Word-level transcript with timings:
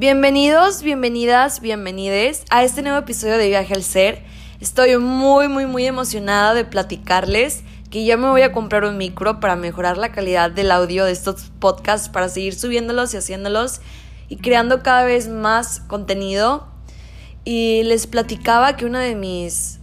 Bienvenidos, 0.00 0.82
bienvenidas, 0.82 1.60
bienvenides 1.60 2.46
a 2.48 2.64
este 2.64 2.80
nuevo 2.80 2.96
episodio 2.96 3.36
de 3.36 3.48
Viaje 3.48 3.74
al 3.74 3.82
Ser. 3.82 4.24
Estoy 4.58 4.96
muy, 4.96 5.46
muy, 5.46 5.66
muy 5.66 5.84
emocionada 5.84 6.54
de 6.54 6.64
platicarles 6.64 7.64
que 7.90 8.06
ya 8.06 8.16
me 8.16 8.30
voy 8.30 8.40
a 8.40 8.50
comprar 8.50 8.84
un 8.84 8.96
micro 8.96 9.40
para 9.40 9.56
mejorar 9.56 9.98
la 9.98 10.10
calidad 10.10 10.50
del 10.50 10.70
audio 10.70 11.04
de 11.04 11.12
estos 11.12 11.52
podcasts, 11.58 12.08
para 12.08 12.30
seguir 12.30 12.54
subiéndolos 12.54 13.12
y 13.12 13.18
haciéndolos 13.18 13.82
y 14.30 14.36
creando 14.36 14.82
cada 14.82 15.04
vez 15.04 15.28
más 15.28 15.80
contenido. 15.80 16.66
Y 17.44 17.82
les 17.82 18.06
platicaba 18.06 18.76
que 18.76 18.86
una 18.86 19.00
de 19.00 19.14
mis 19.14 19.80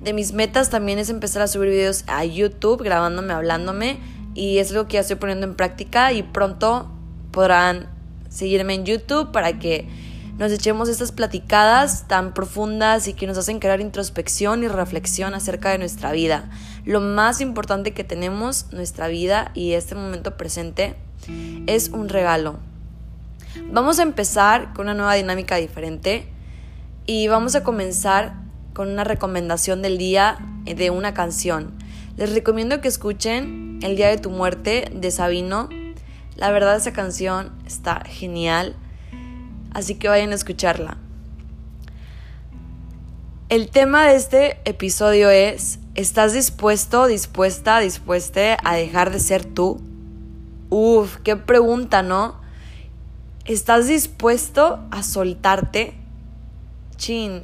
de 0.00 0.12
mis 0.12 0.32
metas 0.32 0.70
también 0.70 0.98
es 0.98 1.08
empezar 1.08 1.40
a 1.40 1.46
subir 1.46 1.70
videos 1.70 2.02
a 2.08 2.24
YouTube, 2.24 2.82
grabándome, 2.82 3.32
hablándome, 3.32 4.00
y 4.34 4.58
es 4.58 4.72
lo 4.72 4.88
que 4.88 4.94
ya 4.94 5.02
estoy 5.02 5.14
poniendo 5.14 5.46
en 5.46 5.54
práctica 5.54 6.12
y 6.12 6.24
pronto 6.24 6.90
podrán 7.30 7.93
seguirme 8.34 8.74
en 8.74 8.84
YouTube 8.84 9.32
para 9.32 9.58
que 9.58 9.88
nos 10.36 10.50
echemos 10.50 10.88
estas 10.88 11.12
platicadas 11.12 12.08
tan 12.08 12.34
profundas 12.34 13.06
y 13.06 13.14
que 13.14 13.26
nos 13.28 13.38
hacen 13.38 13.60
crear 13.60 13.80
introspección 13.80 14.64
y 14.64 14.68
reflexión 14.68 15.32
acerca 15.32 15.70
de 15.70 15.78
nuestra 15.78 16.10
vida. 16.10 16.50
Lo 16.84 17.00
más 17.00 17.40
importante 17.40 17.92
que 17.92 18.02
tenemos, 18.02 18.66
nuestra 18.72 19.06
vida 19.06 19.52
y 19.54 19.72
este 19.72 19.94
momento 19.94 20.36
presente, 20.36 20.96
es 21.66 21.90
un 21.90 22.08
regalo. 22.08 22.58
Vamos 23.70 24.00
a 24.00 24.02
empezar 24.02 24.72
con 24.74 24.86
una 24.86 24.94
nueva 24.94 25.14
dinámica 25.14 25.56
diferente 25.56 26.26
y 27.06 27.28
vamos 27.28 27.54
a 27.54 27.62
comenzar 27.62 28.34
con 28.72 28.88
una 28.88 29.04
recomendación 29.04 29.82
del 29.82 29.98
día 29.98 30.38
de 30.64 30.90
una 30.90 31.14
canción. 31.14 31.72
Les 32.16 32.32
recomiendo 32.32 32.80
que 32.80 32.88
escuchen 32.88 33.78
El 33.82 33.96
Día 33.96 34.08
de 34.08 34.18
tu 34.18 34.30
Muerte 34.30 34.90
de 34.92 35.10
Sabino. 35.10 35.68
La 36.36 36.50
verdad 36.50 36.76
esa 36.76 36.92
canción 36.92 37.52
está 37.66 38.02
genial 38.06 38.76
así 39.74 39.96
que 39.96 40.08
vayan 40.08 40.30
a 40.30 40.36
escucharla. 40.36 40.96
El 43.50 43.68
tema 43.68 44.06
de 44.06 44.16
este 44.16 44.60
episodio 44.64 45.28
es, 45.28 45.80
¿estás 45.94 46.32
dispuesto, 46.32 47.06
dispuesta, 47.06 47.78
dispuesta 47.80 48.56
a 48.64 48.76
dejar 48.76 49.10
de 49.10 49.20
ser 49.20 49.44
tú? 49.44 49.82
Uf, 50.70 51.18
qué 51.18 51.36
pregunta, 51.36 52.02
¿no? 52.02 52.40
¿Estás 53.44 53.86
dispuesto 53.86 54.80
a 54.90 55.02
soltarte? 55.02 55.94
Chin. 56.96 57.42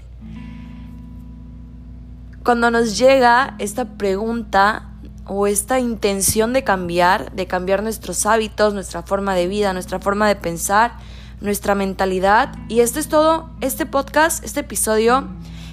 Cuando 2.43 2.71
nos 2.71 2.97
llega 2.97 3.57
esta 3.59 3.85
pregunta 3.85 4.90
o 5.33 5.47
esta 5.47 5.79
intención 5.79 6.53
de 6.53 6.65
cambiar, 6.65 7.31
de 7.31 7.47
cambiar 7.47 7.85
nuestros 7.85 8.27
hábitos, 8.27 8.75
nuestra 8.75 9.05
forma 9.05 9.37
de 9.37 9.47
vida, 9.47 9.73
nuestra 9.73 10.01
forma 10.01 10.27
de 10.27 10.35
pensar, 10.35 10.95
nuestra 11.41 11.77
mentalidad. 11.77 12.53
Y 12.67 12.81
esto 12.81 12.99
es 12.99 13.09
todo, 13.09 13.49
este 13.61 13.87
podcast, 13.87 14.43
este 14.43 14.59
episodio, 14.59 15.29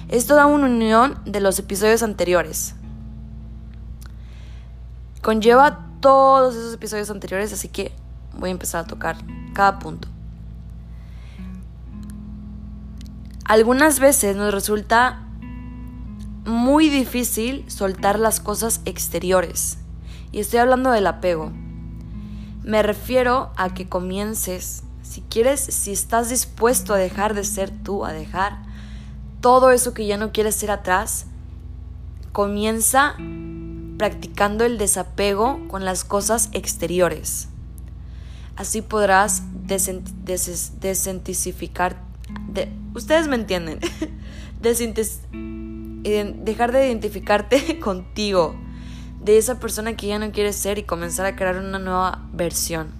es 0.06 0.28
toda 0.28 0.46
una 0.46 0.66
unión 0.66 1.18
de 1.24 1.40
los 1.40 1.58
episodios 1.58 2.04
anteriores. 2.04 2.76
Conlleva 5.22 5.88
todos 5.98 6.54
esos 6.54 6.74
episodios 6.74 7.10
anteriores, 7.10 7.52
así 7.52 7.66
que 7.66 7.90
voy 8.38 8.50
a 8.50 8.52
empezar 8.52 8.84
a 8.84 8.86
tocar 8.86 9.16
cada 9.54 9.80
punto. 9.80 10.06
Algunas 13.44 13.98
veces 13.98 14.36
nos 14.36 14.54
resulta 14.54 15.27
muy 16.48 16.88
difícil 16.88 17.64
soltar 17.70 18.18
las 18.18 18.40
cosas 18.40 18.80
exteriores. 18.84 19.78
Y 20.32 20.40
estoy 20.40 20.58
hablando 20.58 20.90
del 20.90 21.06
apego. 21.06 21.52
Me 22.62 22.82
refiero 22.82 23.52
a 23.56 23.72
que 23.72 23.88
comiences 23.88 24.82
si 25.02 25.22
quieres, 25.22 25.60
si 25.60 25.92
estás 25.92 26.28
dispuesto 26.28 26.92
a 26.92 26.98
dejar 26.98 27.32
de 27.34 27.44
ser 27.44 27.70
tú, 27.70 28.04
a 28.04 28.12
dejar 28.12 28.58
todo 29.40 29.70
eso 29.70 29.94
que 29.94 30.06
ya 30.06 30.18
no 30.18 30.32
quieres 30.32 30.56
ser 30.56 30.70
atrás, 30.70 31.24
comienza 32.32 33.16
practicando 33.96 34.64
el 34.64 34.78
desapego 34.78 35.60
con 35.68 35.84
las 35.84 36.04
cosas 36.04 36.48
exteriores. 36.52 37.48
Así 38.56 38.82
podrás 38.82 39.42
desentisificar, 39.64 41.96
ustedes 42.94 43.28
me 43.28 43.36
entienden, 43.36 43.78
dejar 46.10 46.72
de 46.72 46.86
identificarte 46.86 47.78
contigo, 47.80 48.54
de 49.20 49.38
esa 49.38 49.58
persona 49.58 49.96
que 49.96 50.06
ya 50.06 50.18
no 50.18 50.30
quieres 50.32 50.56
ser 50.56 50.78
y 50.78 50.84
comenzar 50.84 51.26
a 51.26 51.36
crear 51.36 51.56
una 51.56 51.78
nueva 51.78 52.28
versión. 52.32 52.92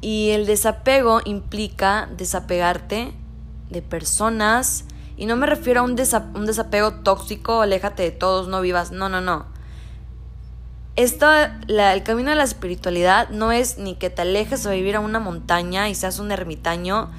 Y 0.00 0.30
el 0.30 0.46
desapego 0.46 1.20
implica 1.24 2.08
desapegarte 2.16 3.12
de 3.70 3.82
personas. 3.82 4.84
Y 5.16 5.26
no 5.26 5.36
me 5.36 5.46
refiero 5.46 5.80
a 5.80 5.84
un, 5.84 5.94
desapego 5.94 6.92
tóxico, 7.02 7.62
aléjate 7.62 8.02
de 8.02 8.10
todos, 8.10 8.48
no 8.48 8.60
vivas. 8.60 8.90
No, 8.90 9.08
no, 9.08 9.20
no. 9.20 9.46
Esto, 10.96 11.26
el 11.32 12.02
camino 12.02 12.30
de 12.30 12.36
la 12.36 12.42
espiritualidad 12.42 13.30
no 13.30 13.52
es 13.52 13.78
ni 13.78 13.94
que 13.94 14.10
te 14.10 14.22
alejes 14.22 14.66
a 14.66 14.72
vivir 14.72 14.96
a 14.96 15.00
una 15.00 15.20
montaña 15.20 15.88
y 15.88 15.94
seas 15.94 16.18
un 16.18 16.32
ermitaño, 16.32 17.10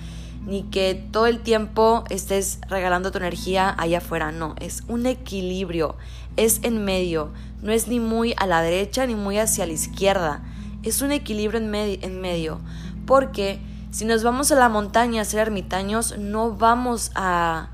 ni 0.46 0.64
que 0.64 0.96
todo 1.12 1.28
el 1.28 1.40
tiempo 1.40 2.04
estés 2.10 2.60
regalando 2.68 3.12
tu 3.12 3.18
energía 3.18 3.74
allá 3.78 4.00
afuera. 4.00 4.32
No, 4.32 4.56
es 4.60 4.84
un 4.88 5.06
equilibrio, 5.06 5.96
es 6.38 6.60
en 6.64 6.84
medio. 6.84 7.32
No 7.62 7.72
es 7.72 7.88
ni 7.88 8.00
muy 8.00 8.34
a 8.38 8.46
la 8.46 8.62
derecha 8.62 9.06
ni 9.06 9.16
muy 9.16 9.38
hacia 9.38 9.66
la 9.66 9.74
izquierda 9.74 10.44
es 10.84 11.02
un 11.02 11.12
equilibrio 11.12 11.60
en, 11.60 12.22
medio, 12.22 12.60
porque 13.06 13.60
si 13.92 14.06
nos 14.06 14.24
vamos 14.24 14.52
a 14.52 14.56
la 14.56 14.70
montaña 14.70 15.22
a 15.22 15.26
ser 15.26 15.40
ermitaños, 15.40 16.18
no 16.18 16.52
vamos 16.56 17.12
a, 17.16 17.70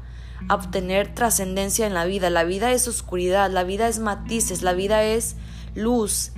obtener 0.50 1.14
trascendencia 1.14 1.86
en 1.86 1.94
la 1.94 2.06
vida. 2.06 2.30
La 2.30 2.46
vida 2.46 2.72
es 2.72 2.88
oscuridad, 2.88 3.52
la 3.52 3.66
vida 3.66 3.90
es 3.90 4.00
matices, 4.00 4.62
la 4.62 4.72
vida 4.72 5.04
es 5.04 5.36
luz. 5.76 6.32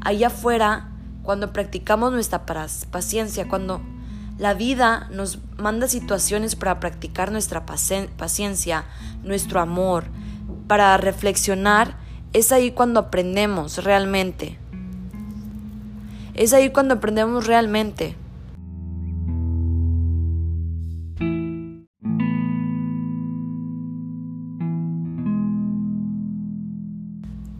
Allá 0.00 0.28
afuera, 0.28 0.88
cuando 1.22 1.52
practicamos 1.52 2.10
nuestra 2.10 2.46
paciencia, 2.46 3.46
cuando 3.46 3.82
la 4.38 4.54
vida 4.54 5.08
nos 5.10 5.38
manda 5.58 5.86
situaciones 5.88 6.56
para 6.56 6.80
practicar 6.80 7.30
nuestra 7.30 7.64
paciencia, 7.66 8.84
nuestro 9.22 9.60
amor, 9.60 10.04
para 10.66 10.96
reflexionar, 10.96 11.96
es 12.32 12.50
ahí 12.50 12.72
cuando 12.72 12.98
aprendemos 12.98 13.84
realmente. 13.84 14.58
Es 16.34 16.52
ahí 16.52 16.70
cuando 16.70 16.94
aprendemos 16.94 17.46
realmente. 17.46 18.16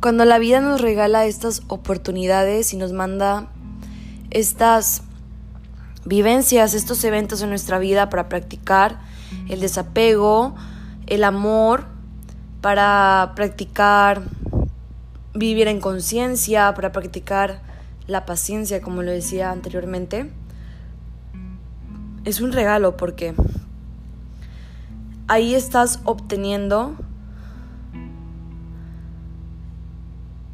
Cuando 0.00 0.24
la 0.24 0.38
vida 0.38 0.60
nos 0.60 0.80
regala 0.80 1.24
estas 1.24 1.62
oportunidades 1.68 2.74
y 2.74 2.76
nos 2.76 2.92
manda 2.92 3.48
estas 4.30 5.02
vivencias, 6.04 6.75
estos 6.75 7.03
eventos 7.04 7.42
en 7.42 7.50
nuestra 7.50 7.78
vida 7.78 8.10
para 8.10 8.28
practicar 8.28 9.00
el 9.48 9.60
desapego, 9.60 10.54
el 11.06 11.25
amor, 11.25 11.87
para 12.60 13.32
practicar 13.37 14.22
vivir 15.34 15.69
en 15.69 15.81
conciencia, 15.81 16.72
para 16.75 16.93
practicar 16.93 17.60
la 18.06 18.25
paciencia, 18.25 18.81
como 18.81 19.03
lo 19.03 19.10
decía 19.10 19.50
anteriormente, 19.50 20.31
es 22.25 22.41
un 22.41 22.53
regalo 22.53 22.97
porque 22.97 23.34
ahí 25.26 25.54
estás 25.54 26.00
obteniendo 26.04 26.94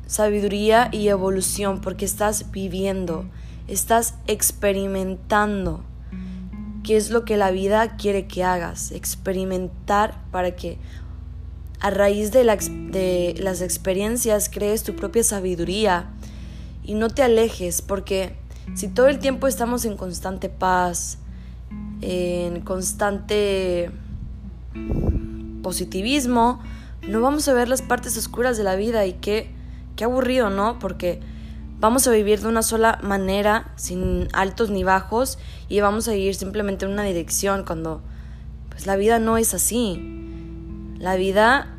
sabiduría 0.06 0.88
y 0.90 1.08
evolución 1.08 1.80
porque 1.80 2.04
estás 2.04 2.50
viviendo, 2.50 3.24
estás 3.72 4.14
experimentando 4.26 5.82
qué 6.82 6.96
es 6.96 7.10
lo 7.10 7.24
que 7.24 7.36
la 7.36 7.50
vida 7.50 7.96
quiere 7.96 8.26
que 8.26 8.44
hagas, 8.44 8.92
experimentar 8.92 10.22
para 10.30 10.56
que 10.56 10.78
a 11.78 11.90
raíz 11.90 12.32
de, 12.32 12.44
de 12.44 13.34
las 13.40 13.62
experiencias 13.62 14.50
crees 14.50 14.82
tu 14.82 14.94
propia 14.96 15.24
sabiduría, 15.24 16.10
y 16.82 16.94
no 16.94 17.08
te 17.08 17.22
alejes 17.22 17.82
porque 17.82 18.34
si 18.74 18.88
todo 18.88 19.08
el 19.08 19.18
tiempo 19.18 19.46
estamos 19.46 19.84
en 19.84 19.96
constante 19.96 20.48
paz, 20.48 21.18
en 22.00 22.62
constante 22.62 23.90
positivismo, 25.62 26.60
no 27.06 27.20
vamos 27.20 27.46
a 27.48 27.52
ver 27.52 27.68
las 27.68 27.82
partes 27.82 28.16
oscuras 28.16 28.56
de 28.56 28.64
la 28.64 28.76
vida 28.76 29.06
y 29.06 29.14
qué, 29.14 29.50
qué 29.96 30.04
aburrido, 30.04 30.50
¿no? 30.50 30.78
Porque 30.78 31.20
vamos 31.80 32.06
a 32.06 32.10
vivir 32.10 32.40
de 32.40 32.48
una 32.48 32.62
sola 32.62 32.98
manera, 33.02 33.72
sin 33.76 34.28
altos 34.32 34.70
ni 34.70 34.84
bajos, 34.84 35.38
y 35.68 35.80
vamos 35.80 36.08
a 36.08 36.14
ir 36.14 36.34
simplemente 36.34 36.84
en 36.84 36.92
una 36.92 37.04
dirección 37.04 37.64
cuando 37.64 38.02
pues 38.68 38.86
la 38.86 38.96
vida 38.96 39.18
no 39.18 39.36
es 39.38 39.54
así. 39.54 40.96
La 40.98 41.16
vida 41.16 41.74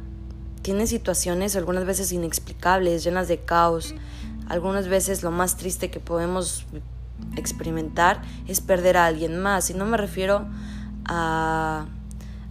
tiene 0.64 0.88
situaciones 0.88 1.56
algunas 1.56 1.86
veces 1.86 2.12
inexplicables, 2.12 3.04
llenas 3.04 3.28
de 3.28 3.40
caos, 3.40 3.96
algunas 4.48 4.88
veces 4.88 5.24
lo 5.24 5.32
más 5.32 5.56
triste 5.56 5.90
que 5.90 6.00
podemos 6.00 6.66
experimentar 7.38 8.22
es 8.48 8.60
perder 8.62 8.98
a 8.98 9.06
alguien 9.06 9.40
más. 9.40 9.70
Y 9.70 9.76
no 9.76 9.86
me 9.86 9.98
refiero 9.98 10.48
a, 11.06 11.86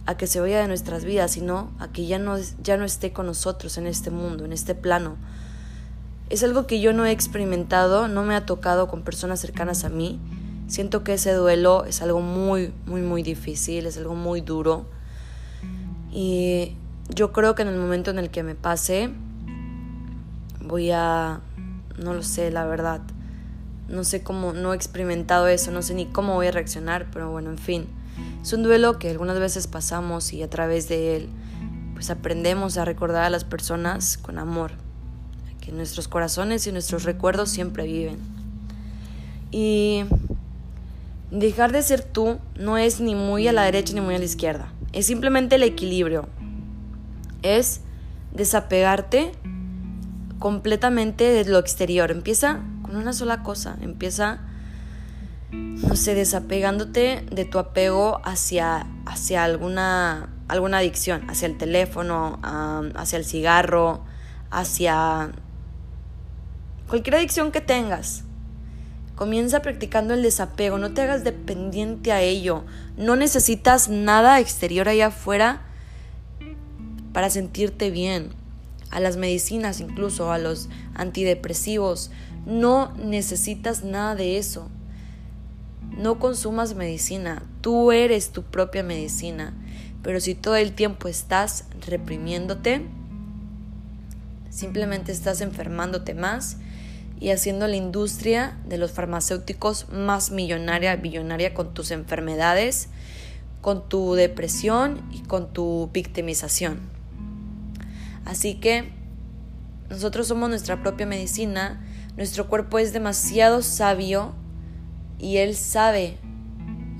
a 0.05 0.17
que 0.17 0.27
se 0.27 0.39
vaya 0.39 0.61
de 0.61 0.67
nuestras 0.67 1.05
vidas, 1.05 1.31
sino 1.31 1.71
a 1.79 1.89
que 1.89 2.07
ya 2.07 2.17
no, 2.17 2.37
ya 2.63 2.77
no 2.77 2.85
esté 2.85 3.13
con 3.13 3.25
nosotros 3.25 3.77
en 3.77 3.87
este 3.87 4.09
mundo, 4.09 4.45
en 4.45 4.53
este 4.53 4.73
plano. 4.73 5.17
Es 6.31 6.43
algo 6.43 6.65
que 6.65 6.79
yo 6.79 6.93
no 6.93 7.05
he 7.05 7.11
experimentado, 7.11 8.07
no 8.07 8.23
me 8.23 8.35
ha 8.35 8.45
tocado 8.45 8.87
con 8.87 9.01
personas 9.01 9.41
cercanas 9.41 9.83
a 9.83 9.89
mí. 9.89 10.17
Siento 10.67 11.03
que 11.03 11.15
ese 11.15 11.33
duelo 11.33 11.83
es 11.83 12.01
algo 12.01 12.21
muy, 12.21 12.73
muy, 12.85 13.01
muy 13.01 13.21
difícil, 13.21 13.85
es 13.85 13.97
algo 13.97 14.15
muy 14.15 14.39
duro. 14.39 14.85
Y 16.09 16.77
yo 17.09 17.33
creo 17.33 17.53
que 17.53 17.63
en 17.63 17.67
el 17.67 17.77
momento 17.77 18.11
en 18.11 18.17
el 18.17 18.29
que 18.29 18.43
me 18.43 18.55
pase, 18.55 19.09
voy 20.61 20.91
a, 20.91 21.41
no 21.97 22.13
lo 22.13 22.23
sé, 22.23 22.49
la 22.49 22.65
verdad. 22.65 23.01
No 23.89 24.05
sé 24.05 24.23
cómo, 24.23 24.53
no 24.53 24.71
he 24.71 24.75
experimentado 24.77 25.49
eso, 25.49 25.69
no 25.71 25.81
sé 25.81 25.95
ni 25.95 26.05
cómo 26.05 26.35
voy 26.35 26.47
a 26.47 26.51
reaccionar, 26.51 27.07
pero 27.11 27.29
bueno, 27.29 27.49
en 27.49 27.57
fin. 27.57 27.87
Es 28.41 28.53
un 28.53 28.63
duelo 28.63 28.99
que 28.99 29.09
algunas 29.09 29.37
veces 29.37 29.67
pasamos 29.67 30.31
y 30.31 30.43
a 30.43 30.49
través 30.49 30.87
de 30.87 31.17
él, 31.17 31.29
pues 31.93 32.09
aprendemos 32.09 32.77
a 32.77 32.85
recordar 32.85 33.25
a 33.25 33.29
las 33.29 33.43
personas 33.43 34.17
con 34.17 34.39
amor, 34.39 34.71
nuestros 35.71 36.07
corazones 36.07 36.67
y 36.67 36.71
nuestros 36.71 37.03
recuerdos 37.03 37.49
siempre 37.49 37.85
viven. 37.85 38.19
Y 39.51 40.03
dejar 41.31 41.71
de 41.71 41.81
ser 41.81 42.03
tú 42.03 42.39
no 42.55 42.77
es 42.77 42.99
ni 42.99 43.15
muy 43.15 43.47
a 43.47 43.53
la 43.53 43.63
derecha 43.63 43.93
ni 43.93 44.01
muy 44.01 44.15
a 44.15 44.19
la 44.19 44.25
izquierda, 44.25 44.71
es 44.93 45.05
simplemente 45.05 45.55
el 45.55 45.63
equilibrio. 45.63 46.27
Es 47.41 47.81
desapegarte 48.33 49.31
completamente 50.39 51.23
de 51.25 51.45
lo 51.45 51.59
exterior. 51.59 52.11
Empieza 52.11 52.59
con 52.81 52.95
una 52.95 53.13
sola 53.13 53.43
cosa. 53.43 53.77
Empieza, 53.81 54.41
no 55.51 55.95
sé, 55.95 56.15
desapegándote 56.15 57.25
de 57.31 57.45
tu 57.45 57.59
apego 57.59 58.21
hacia, 58.23 58.87
hacia 59.05 59.43
alguna, 59.43 60.29
alguna 60.47 60.79
adicción, 60.79 61.29
hacia 61.29 61.45
el 61.45 61.57
teléfono, 61.57 62.39
hacia 62.43 63.17
el 63.17 63.25
cigarro, 63.25 64.03
hacia 64.49 65.31
cualquier 66.91 67.15
adicción 67.15 67.53
que 67.53 67.61
tengas. 67.61 68.25
Comienza 69.15 69.61
practicando 69.61 70.13
el 70.13 70.23
desapego, 70.23 70.77
no 70.77 70.93
te 70.93 71.01
hagas 71.01 71.23
dependiente 71.23 72.11
a 72.11 72.19
ello. 72.19 72.65
No 72.97 73.15
necesitas 73.15 73.87
nada 73.87 74.41
exterior 74.41 74.89
allá 74.89 75.07
afuera 75.07 75.61
para 77.13 77.29
sentirte 77.29 77.91
bien 77.91 78.31
a 78.89 78.99
las 78.99 79.15
medicinas, 79.15 79.79
incluso 79.79 80.33
a 80.33 80.37
los 80.37 80.67
antidepresivos. 80.93 82.11
No 82.45 82.93
necesitas 82.97 83.85
nada 83.85 84.15
de 84.15 84.37
eso. 84.37 84.67
No 85.97 86.19
consumas 86.19 86.75
medicina, 86.75 87.41
tú 87.61 87.93
eres 87.93 88.31
tu 88.31 88.43
propia 88.43 88.83
medicina. 88.83 89.53
Pero 90.03 90.19
si 90.19 90.35
todo 90.35 90.57
el 90.57 90.73
tiempo 90.73 91.07
estás 91.07 91.63
reprimiéndote, 91.87 92.85
simplemente 94.49 95.13
estás 95.13 95.39
enfermándote 95.39 96.13
más 96.15 96.57
y 97.21 97.29
haciendo 97.29 97.67
la 97.67 97.75
industria 97.75 98.57
de 98.65 98.79
los 98.79 98.91
farmacéuticos 98.91 99.87
más 99.89 100.31
millonaria, 100.31 100.95
billonaria 100.95 101.53
con 101.53 101.71
tus 101.71 101.91
enfermedades, 101.91 102.89
con 103.61 103.87
tu 103.87 104.15
depresión 104.15 105.07
y 105.11 105.19
con 105.19 105.53
tu 105.53 105.91
victimización. 105.93 106.79
Así 108.25 108.55
que 108.55 108.91
nosotros 109.91 110.27
somos 110.27 110.49
nuestra 110.49 110.81
propia 110.81 111.05
medicina, 111.05 111.85
nuestro 112.17 112.49
cuerpo 112.49 112.79
es 112.79 112.91
demasiado 112.91 113.61
sabio 113.61 114.33
y 115.19 115.37
él 115.37 115.55
sabe, 115.55 116.17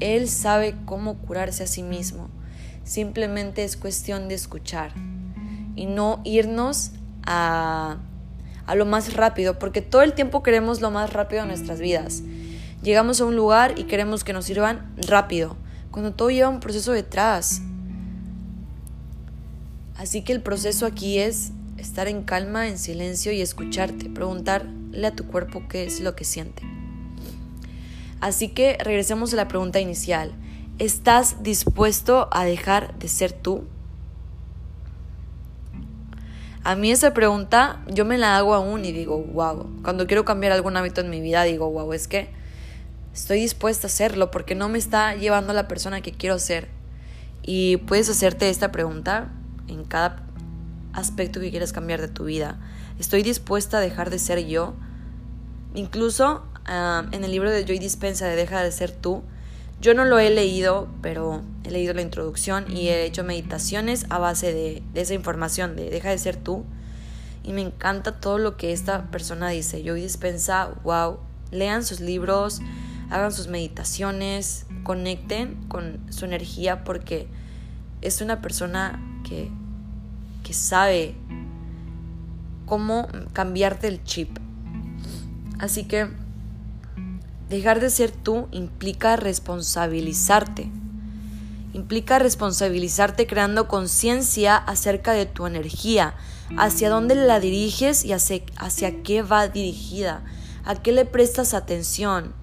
él 0.01 0.29
sabe 0.29 0.75
cómo 0.85 1.17
curarse 1.17 1.63
a 1.63 1.67
sí 1.67 1.81
mismo. 1.81 2.29
Simplemente 2.83 3.63
es 3.63 3.75
cuestión 3.75 4.27
de 4.27 4.35
escuchar 4.35 4.93
y 5.75 5.87
no 5.87 6.21
irnos 6.25 6.91
a, 7.23 7.97
a 8.65 8.75
lo 8.75 8.85
más 8.85 9.13
rápido, 9.13 9.59
porque 9.59 9.81
todo 9.81 10.01
el 10.01 10.13
tiempo 10.13 10.43
queremos 10.43 10.81
lo 10.81 10.91
más 10.91 11.13
rápido 11.13 11.41
en 11.41 11.49
nuestras 11.49 11.79
vidas. 11.79 12.23
Llegamos 12.83 13.21
a 13.21 13.25
un 13.25 13.35
lugar 13.35 13.77
y 13.77 13.83
queremos 13.83 14.23
que 14.23 14.33
nos 14.33 14.45
sirvan 14.45 14.93
rápido, 15.07 15.55
cuando 15.91 16.13
todo 16.13 16.31
lleva 16.31 16.49
un 16.49 16.59
proceso 16.59 16.91
detrás. 16.91 17.61
Así 19.95 20.23
que 20.23 20.33
el 20.33 20.41
proceso 20.41 20.85
aquí 20.85 21.19
es 21.19 21.51
estar 21.77 22.07
en 22.07 22.23
calma, 22.23 22.67
en 22.67 22.77
silencio 22.77 23.31
y 23.31 23.41
escucharte, 23.41 24.09
preguntarle 24.09 25.05
a 25.05 25.15
tu 25.15 25.27
cuerpo 25.27 25.63
qué 25.69 25.85
es 25.85 25.99
lo 25.99 26.15
que 26.15 26.23
siente. 26.23 26.63
Así 28.19 28.49
que 28.49 28.77
regresemos 28.79 29.33
a 29.33 29.35
la 29.35 29.47
pregunta 29.47 29.79
inicial. 29.79 30.31
¿Estás 30.79 31.43
dispuesto 31.43 32.29
a 32.31 32.45
dejar 32.45 32.97
de 32.97 33.07
ser 33.07 33.33
tú? 33.33 33.65
A 36.63 36.75
mí 36.75 36.91
esa 36.91 37.13
pregunta 37.13 37.83
yo 37.87 38.05
me 38.05 38.19
la 38.19 38.37
hago 38.37 38.53
aún 38.53 38.85
y 38.85 38.91
digo, 38.91 39.17
wow, 39.17 39.81
cuando 39.83 40.05
quiero 40.05 40.25
cambiar 40.25 40.51
algún 40.51 40.77
hábito 40.77 41.01
en 41.01 41.09
mi 41.09 41.19
vida 41.19 41.43
digo, 41.43 41.69
wow, 41.71 41.91
es 41.93 42.07
que 42.07 42.29
estoy 43.13 43.39
dispuesta 43.39 43.87
a 43.87 43.89
hacerlo 43.89 44.29
porque 44.29 44.53
no 44.53 44.69
me 44.69 44.77
está 44.77 45.15
llevando 45.15 45.51
a 45.51 45.55
la 45.55 45.67
persona 45.67 46.01
que 46.01 46.11
quiero 46.11 46.37
ser. 46.37 46.69
Y 47.41 47.77
puedes 47.77 48.09
hacerte 48.09 48.49
esta 48.49 48.71
pregunta 48.71 49.31
en 49.67 49.83
cada 49.85 50.23
aspecto 50.93 51.39
que 51.39 51.49
quieras 51.49 51.73
cambiar 51.73 51.99
de 51.99 52.09
tu 52.09 52.25
vida. 52.25 52.59
Estoy 52.99 53.23
dispuesta 53.23 53.77
a 53.77 53.81
dejar 53.81 54.11
de 54.11 54.19
ser 54.19 54.45
yo. 54.45 54.75
Incluso 55.73 56.45
ah, 56.65 57.05
en 57.11 57.23
el 57.23 57.31
libro 57.31 57.49
de 57.49 57.65
Joy 57.65 57.79
Dispensa 57.79 58.27
de 58.27 58.35
Deja 58.35 58.61
de 58.61 58.71
ser 58.71 58.91
tú, 58.91 59.23
yo 59.81 59.93
no 59.93 60.05
lo 60.05 60.19
he 60.19 60.29
leído, 60.29 60.87
pero 61.01 61.41
he 61.63 61.71
leído 61.71 61.93
la 61.93 62.01
introducción 62.01 62.71
y 62.71 62.89
he 62.89 63.03
hecho 63.03 63.23
meditaciones 63.23 64.05
a 64.09 64.19
base 64.19 64.53
de, 64.53 64.83
esa 64.93 65.13
información 65.13 65.75
de 65.75 65.89
Deja 65.89 66.09
de 66.09 66.17
ser 66.17 66.37
tú. 66.37 66.63
Y 67.43 67.53
me 67.53 67.61
encanta 67.61 68.19
todo 68.19 68.37
lo 68.37 68.55
que 68.55 68.71
esta 68.71 69.09
persona 69.09 69.49
dice. 69.49 69.83
Joy 69.83 70.01
Dispensa, 70.01 70.69
wow, 70.83 71.17
lean 71.49 71.83
sus 71.83 71.99
libros, 71.99 72.61
hagan 73.09 73.31
sus 73.31 73.47
meditaciones, 73.47 74.67
conecten 74.83 75.55
con 75.67 75.99
su 76.11 76.25
energía 76.25 76.83
porque 76.83 77.27
es 78.01 78.21
una 78.21 78.41
persona 78.41 79.01
que 79.27 79.49
que 80.43 80.53
sabe 80.53 81.15
cómo 82.65 83.07
cambiarte 83.33 83.87
el 83.87 84.03
chip. 84.03 84.37
Así 85.59 85.85
que 85.85 86.07
dejar 87.51 87.79
de 87.79 87.91
ser 87.91 88.09
tú 88.11 88.47
implica 88.51 89.15
responsabilizarte. 89.17 90.71
Implica 91.73 92.17
responsabilizarte 92.17 93.27
creando 93.27 93.67
conciencia 93.67 94.55
acerca 94.55 95.11
de 95.13 95.27
tu 95.27 95.45
energía, 95.45 96.15
hacia 96.57 96.89
dónde 96.89 97.13
la 97.15 97.39
diriges 97.39 98.03
y 98.03 98.13
hacia, 98.13 98.41
hacia 98.57 99.03
qué 99.03 99.21
va 99.21 99.47
dirigida, 99.47 100.23
a 100.65 100.75
qué 100.75 100.91
le 100.91 101.05
prestas 101.05 101.53
atención. 101.53 102.33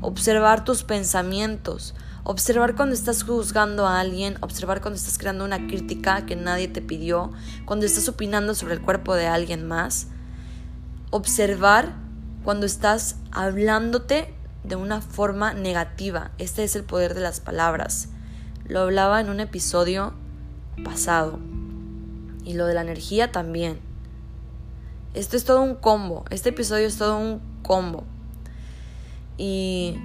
Observar 0.00 0.64
tus 0.64 0.84
pensamientos, 0.84 1.94
Observar 2.26 2.74
cuando 2.74 2.94
estás 2.94 3.22
juzgando 3.22 3.86
a 3.86 4.00
alguien, 4.00 4.38
observar 4.40 4.80
cuando 4.80 4.96
estás 4.96 5.18
creando 5.18 5.44
una 5.44 5.66
crítica 5.66 6.24
que 6.24 6.36
nadie 6.36 6.68
te 6.68 6.80
pidió, 6.80 7.32
cuando 7.66 7.84
estás 7.84 8.08
opinando 8.08 8.54
sobre 8.54 8.72
el 8.72 8.80
cuerpo 8.80 9.14
de 9.14 9.26
alguien 9.26 9.68
más. 9.68 10.06
Observar 11.10 11.94
cuando 12.42 12.64
estás 12.64 13.16
hablándote 13.30 14.33
de 14.64 14.76
una 14.76 15.00
forma 15.00 15.54
negativa. 15.54 16.32
Este 16.38 16.64
es 16.64 16.74
el 16.74 16.84
poder 16.84 17.14
de 17.14 17.20
las 17.20 17.40
palabras. 17.40 18.08
Lo 18.66 18.80
hablaba 18.80 19.20
en 19.20 19.28
un 19.28 19.40
episodio 19.40 20.14
pasado. 20.82 21.38
Y 22.44 22.54
lo 22.54 22.66
de 22.66 22.74
la 22.74 22.82
energía 22.82 23.30
también. 23.30 23.78
Esto 25.14 25.36
es 25.36 25.44
todo 25.44 25.62
un 25.62 25.76
combo. 25.76 26.24
Este 26.30 26.48
episodio 26.48 26.86
es 26.86 26.98
todo 26.98 27.18
un 27.18 27.40
combo. 27.62 28.04
Y 29.36 29.96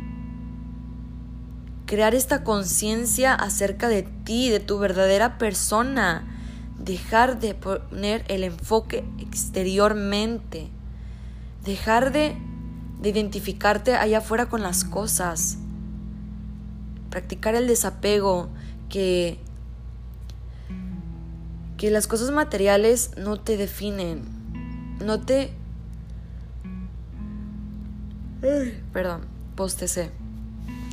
crear 1.85 2.13
esta 2.13 2.43
conciencia 2.43 3.33
acerca 3.33 3.87
de 3.87 4.03
ti, 4.03 4.49
de 4.49 4.59
tu 4.59 4.77
verdadera 4.77 5.37
persona, 5.37 6.23
dejar 6.77 7.39
de 7.39 7.55
poner 7.55 8.23
el 8.27 8.43
enfoque 8.43 9.03
exteriormente, 9.17 10.69
dejar 11.65 12.11
de, 12.11 12.37
de 12.99 13.09
identificarte 13.09 13.95
allá 13.95 14.19
afuera 14.19 14.47
con 14.47 14.61
las 14.61 14.83
cosas, 14.83 15.57
practicar 17.09 17.55
el 17.55 17.67
desapego, 17.67 18.49
que, 18.89 19.39
que 21.77 21.91
las 21.91 22.07
cosas 22.07 22.31
materiales 22.31 23.11
no 23.17 23.39
te 23.39 23.57
definen, 23.57 24.23
no 25.03 25.21
te... 25.21 25.53
Perdón, 28.93 29.21
postecé. 29.55 30.11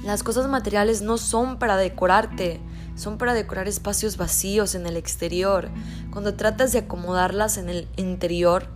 Las 0.04 0.22
cosas 0.22 0.48
materiales 0.48 1.02
no 1.02 1.18
son 1.18 1.58
para 1.58 1.76
decorarte, 1.76 2.60
son 2.96 3.18
para 3.18 3.34
decorar 3.34 3.68
espacios 3.68 4.16
vacíos 4.16 4.74
en 4.74 4.86
el 4.86 4.96
exterior. 4.96 5.68
Cuando 6.12 6.34
tratas 6.34 6.72
de 6.72 6.80
acomodarlas 6.80 7.56
en 7.58 7.68
el 7.68 7.88
interior, 7.96 8.68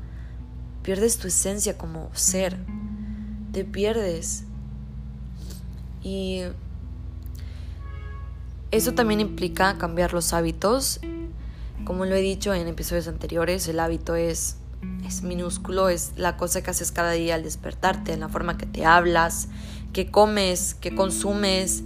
pierdes 0.83 1.19
tu 1.19 1.29
esencia 1.29 1.79
como 1.79 2.11
ser. 2.15 2.59
Te 3.53 3.65
pierdes. 3.65 4.45
Y 6.03 6.43
eso 8.71 8.93
también 8.93 9.21
implica 9.21 9.77
cambiar 9.79 10.13
los 10.13 10.33
hábitos. 10.33 11.01
Como 11.85 12.05
lo 12.05 12.15
he 12.15 12.21
dicho 12.21 12.55
en 12.55 12.69
episodios 12.69 13.09
anteriores, 13.09 13.67
el 13.69 13.81
hábito 13.81 14.15
es, 14.15 14.57
es 15.07 15.23
minúsculo, 15.23 15.89
es 15.89 16.13
la 16.17 16.37
cosa 16.37 16.63
que 16.63 16.71
haces 16.71 16.93
cada 16.93 17.13
día 17.13 17.35
al 17.35 17.43
despertarte, 17.43 18.13
en 18.13 18.21
la 18.21 18.29
forma 18.29 18.57
que 18.59 18.67
te 18.67 18.85
hablas, 18.85 19.49
que 19.93 20.11
comes, 20.11 20.75
que 20.75 20.95
consumes, 20.95 21.83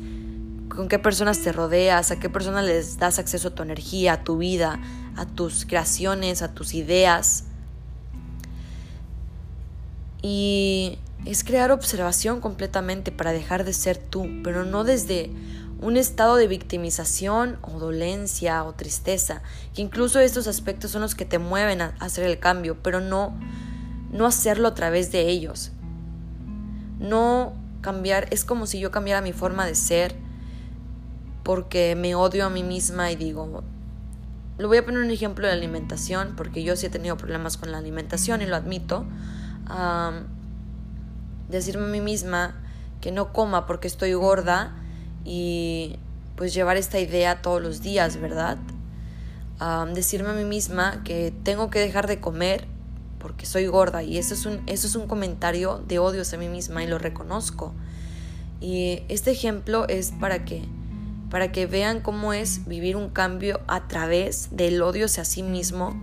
con 0.68 0.88
qué 0.88 0.98
personas 0.98 1.40
te 1.40 1.52
rodeas, 1.52 2.10
a 2.10 2.18
qué 2.18 2.28
personas 2.28 2.64
les 2.64 2.98
das 2.98 3.18
acceso 3.18 3.48
a 3.48 3.54
tu 3.54 3.62
energía, 3.62 4.14
a 4.14 4.24
tu 4.24 4.38
vida, 4.38 4.80
a 5.16 5.24
tus 5.24 5.64
creaciones, 5.64 6.42
a 6.42 6.52
tus 6.52 6.74
ideas. 6.74 7.44
Y 10.20 10.98
es 11.24 11.44
crear 11.44 11.70
observación 11.70 12.40
completamente 12.40 13.12
para 13.12 13.32
dejar 13.32 13.64
de 13.64 13.72
ser 13.72 13.98
tú, 13.98 14.28
pero 14.42 14.64
no 14.64 14.84
desde 14.84 15.30
un 15.80 15.96
estado 15.96 16.36
de 16.36 16.48
victimización 16.48 17.58
o 17.62 17.78
dolencia 17.78 18.64
o 18.64 18.72
tristeza, 18.72 19.42
que 19.74 19.82
incluso 19.82 20.20
estos 20.20 20.46
aspectos 20.46 20.90
son 20.90 21.02
los 21.02 21.14
que 21.14 21.24
te 21.24 21.38
mueven 21.38 21.82
a 21.82 21.94
hacer 22.00 22.24
el 22.24 22.38
cambio, 22.38 22.78
pero 22.82 23.00
no 23.00 23.36
no 24.14 24.26
hacerlo 24.26 24.68
a 24.68 24.74
través 24.74 25.10
de 25.10 25.28
ellos. 25.28 25.72
No 27.00 27.52
cambiar, 27.80 28.28
es 28.30 28.44
como 28.44 28.66
si 28.66 28.78
yo 28.78 28.90
cambiara 28.90 29.20
mi 29.20 29.32
forma 29.32 29.66
de 29.66 29.74
ser 29.74 30.14
porque 31.42 31.96
me 31.96 32.14
odio 32.14 32.46
a 32.46 32.50
mí 32.50 32.62
misma 32.62 33.10
y 33.10 33.16
digo, 33.16 33.64
lo 34.56 34.68
voy 34.68 34.78
a 34.78 34.84
poner 34.84 35.02
un 35.02 35.10
ejemplo 35.10 35.46
de 35.46 35.52
alimentación, 35.52 36.34
porque 36.36 36.62
yo 36.62 36.76
sí 36.76 36.86
he 36.86 36.90
tenido 36.90 37.16
problemas 37.16 37.56
con 37.56 37.72
la 37.72 37.78
alimentación 37.78 38.40
y 38.40 38.46
lo 38.46 38.56
admito. 38.56 39.04
Decirme 41.54 41.84
a 41.84 41.88
mí 41.88 42.00
misma 42.00 42.60
que 43.00 43.12
no 43.12 43.32
coma 43.32 43.66
porque 43.66 43.88
estoy 43.88 44.14
gorda 44.14 44.74
y 45.24 45.98
pues 46.36 46.52
llevar 46.52 46.76
esta 46.76 46.98
idea 47.00 47.42
todos 47.42 47.62
los 47.62 47.80
días, 47.80 48.20
¿verdad? 48.20 48.58
decirme 49.94 50.30
a 50.30 50.32
mí 50.34 50.44
misma 50.44 51.02
que 51.04 51.32
tengo 51.42 51.70
que 51.70 51.78
dejar 51.78 52.06
de 52.06 52.20
comer 52.20 52.66
porque 53.18 53.46
soy 53.46 53.66
gorda 53.66 54.02
y 54.02 54.18
eso 54.18 54.34
es 54.34 54.44
un, 54.44 54.60
eso 54.66 54.86
es 54.86 54.94
un 54.94 55.06
comentario 55.06 55.82
de 55.88 55.98
odio 55.98 56.20
hacia 56.20 56.36
mí 56.36 56.48
misma 56.48 56.84
y 56.84 56.86
lo 56.86 56.98
reconozco. 56.98 57.72
Y 58.60 59.02
este 59.08 59.30
ejemplo 59.30 59.88
es 59.88 60.12
para 60.12 60.44
que 60.44 60.68
para 61.30 61.50
que 61.50 61.66
vean 61.66 62.00
cómo 62.00 62.32
es 62.32 62.66
vivir 62.66 62.96
un 62.96 63.08
cambio 63.08 63.60
a 63.66 63.88
través 63.88 64.50
del 64.52 64.80
odio 64.82 65.06
hacia 65.06 65.24
sí 65.24 65.42
mismo 65.42 65.98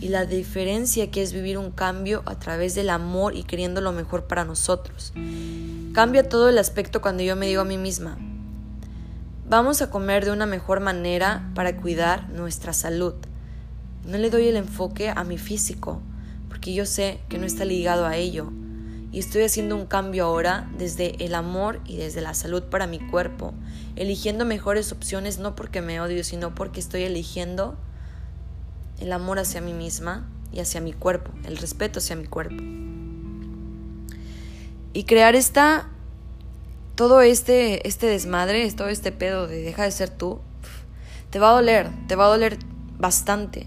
y 0.00 0.08
la 0.08 0.26
diferencia 0.26 1.10
que 1.10 1.22
es 1.22 1.32
vivir 1.32 1.58
un 1.58 1.70
cambio 1.70 2.22
a 2.26 2.38
través 2.38 2.74
del 2.74 2.90
amor 2.90 3.34
y 3.34 3.44
queriendo 3.44 3.80
lo 3.80 3.92
mejor 3.92 4.24
para 4.24 4.44
nosotros. 4.44 5.12
Cambia 5.92 6.28
todo 6.28 6.48
el 6.48 6.58
aspecto 6.58 7.00
cuando 7.00 7.22
yo 7.22 7.36
me 7.36 7.46
digo 7.46 7.62
a 7.62 7.64
mí 7.64 7.78
misma, 7.78 8.18
vamos 9.48 9.82
a 9.82 9.90
comer 9.90 10.24
de 10.24 10.32
una 10.32 10.46
mejor 10.46 10.80
manera 10.80 11.50
para 11.54 11.76
cuidar 11.76 12.28
nuestra 12.30 12.72
salud. 12.72 13.14
No 14.06 14.18
le 14.18 14.30
doy 14.30 14.48
el 14.48 14.56
enfoque 14.56 15.10
a 15.10 15.24
mi 15.24 15.38
físico, 15.38 16.00
porque 16.48 16.74
yo 16.74 16.86
sé 16.86 17.20
que 17.28 17.38
no 17.38 17.46
está 17.46 17.64
ligado 17.64 18.06
a 18.06 18.16
ello 18.16 18.52
y 19.14 19.20
estoy 19.20 19.42
haciendo 19.44 19.76
un 19.76 19.86
cambio 19.86 20.24
ahora 20.24 20.68
desde 20.76 21.24
el 21.24 21.36
amor 21.36 21.80
y 21.86 21.98
desde 21.98 22.20
la 22.20 22.34
salud 22.34 22.64
para 22.64 22.88
mi 22.88 22.98
cuerpo, 22.98 23.54
eligiendo 23.94 24.44
mejores 24.44 24.90
opciones 24.90 25.38
no 25.38 25.54
porque 25.54 25.80
me 25.80 26.00
odio, 26.00 26.24
sino 26.24 26.52
porque 26.52 26.80
estoy 26.80 27.04
eligiendo 27.04 27.76
el 29.00 29.12
amor 29.12 29.38
hacia 29.38 29.60
mí 29.60 29.72
misma 29.72 30.28
y 30.52 30.60
hacia 30.60 30.80
mi 30.80 30.92
cuerpo, 30.92 31.30
el 31.44 31.56
respeto 31.56 31.98
hacia 31.98 32.16
mi 32.16 32.26
cuerpo. 32.26 32.62
Y 34.92 35.04
crear 35.04 35.34
esta 35.34 35.88
todo 36.94 37.22
este 37.22 37.86
este 37.88 38.06
desmadre, 38.06 38.70
todo 38.72 38.88
este 38.88 39.10
pedo 39.10 39.46
de 39.48 39.62
deja 39.62 39.84
de 39.84 39.90
ser 39.90 40.10
tú, 40.10 40.40
te 41.30 41.38
va 41.38 41.50
a 41.50 41.54
doler, 41.54 41.90
te 42.06 42.16
va 42.16 42.26
a 42.26 42.28
doler 42.28 42.58
bastante, 42.98 43.66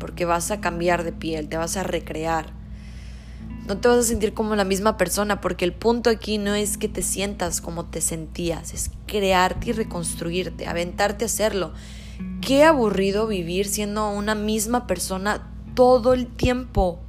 porque 0.00 0.24
vas 0.24 0.50
a 0.50 0.60
cambiar 0.60 1.04
de 1.04 1.12
piel, 1.12 1.48
te 1.48 1.56
vas 1.56 1.76
a 1.76 1.84
recrear 1.84 2.64
no 3.66 3.78
te 3.78 3.88
vas 3.88 3.98
a 3.98 4.02
sentir 4.02 4.34
como 4.34 4.56
la 4.56 4.64
misma 4.64 4.96
persona 4.96 5.40
porque 5.40 5.64
el 5.64 5.72
punto 5.72 6.10
aquí 6.10 6.38
no 6.38 6.54
es 6.54 6.76
que 6.76 6.88
te 6.88 7.02
sientas 7.02 7.60
como 7.60 7.86
te 7.86 8.00
sentías, 8.00 8.74
es 8.74 8.90
crearte 9.06 9.70
y 9.70 9.72
reconstruirte, 9.72 10.66
aventarte 10.66 11.24
a 11.24 11.26
hacerlo. 11.26 11.72
Qué 12.40 12.64
aburrido 12.64 13.26
vivir 13.26 13.66
siendo 13.66 14.10
una 14.10 14.34
misma 14.34 14.86
persona 14.86 15.50
todo 15.74 16.12
el 16.12 16.26
tiempo. 16.26 17.00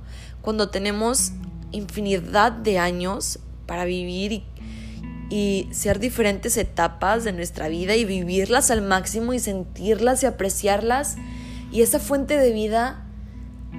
Cuando 0.41 0.69
tenemos 0.69 1.31
infinidad 1.71 2.51
de 2.51 2.79
años 2.79 3.39
para 3.65 3.85
vivir 3.85 4.43
y, 5.29 5.67
ser 5.71 5.99
diferentes 5.99 6.57
etapas 6.57 7.23
de 7.23 7.33
nuestra 7.33 7.67
vida 7.67 7.95
y 7.95 8.05
vivirlas 8.05 8.71
al 8.71 8.81
máximo 8.81 9.33
y 9.33 9.39
sentirlas 9.39 10.23
y 10.23 10.25
apreciarlas. 10.25 11.15
Y 11.71 11.81
esa 11.81 11.99
fuente 11.99 12.37
de 12.37 12.53
vida 12.53 13.05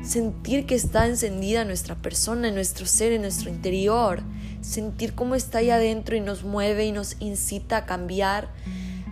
sentir 0.02 0.66
que 0.66 0.75
está 0.75 1.06
encendida 1.06 1.64
nuestra 1.64 1.97
persona, 1.97 2.49
en 2.49 2.54
nuestro 2.54 2.87
ser, 2.87 3.12
en 3.12 3.23
nuestro 3.23 3.50
interior, 3.50 4.23
sentir 4.61 5.14
cómo 5.14 5.35
está 5.35 5.59
ahí 5.59 5.71
adentro 5.71 6.16
y 6.16 6.21
nos 6.21 6.45
mueve 6.45 6.87
y 6.87 6.92
nos 6.92 7.16
incita 7.21 7.78
a 7.78 7.87
cambiar, 7.87 8.49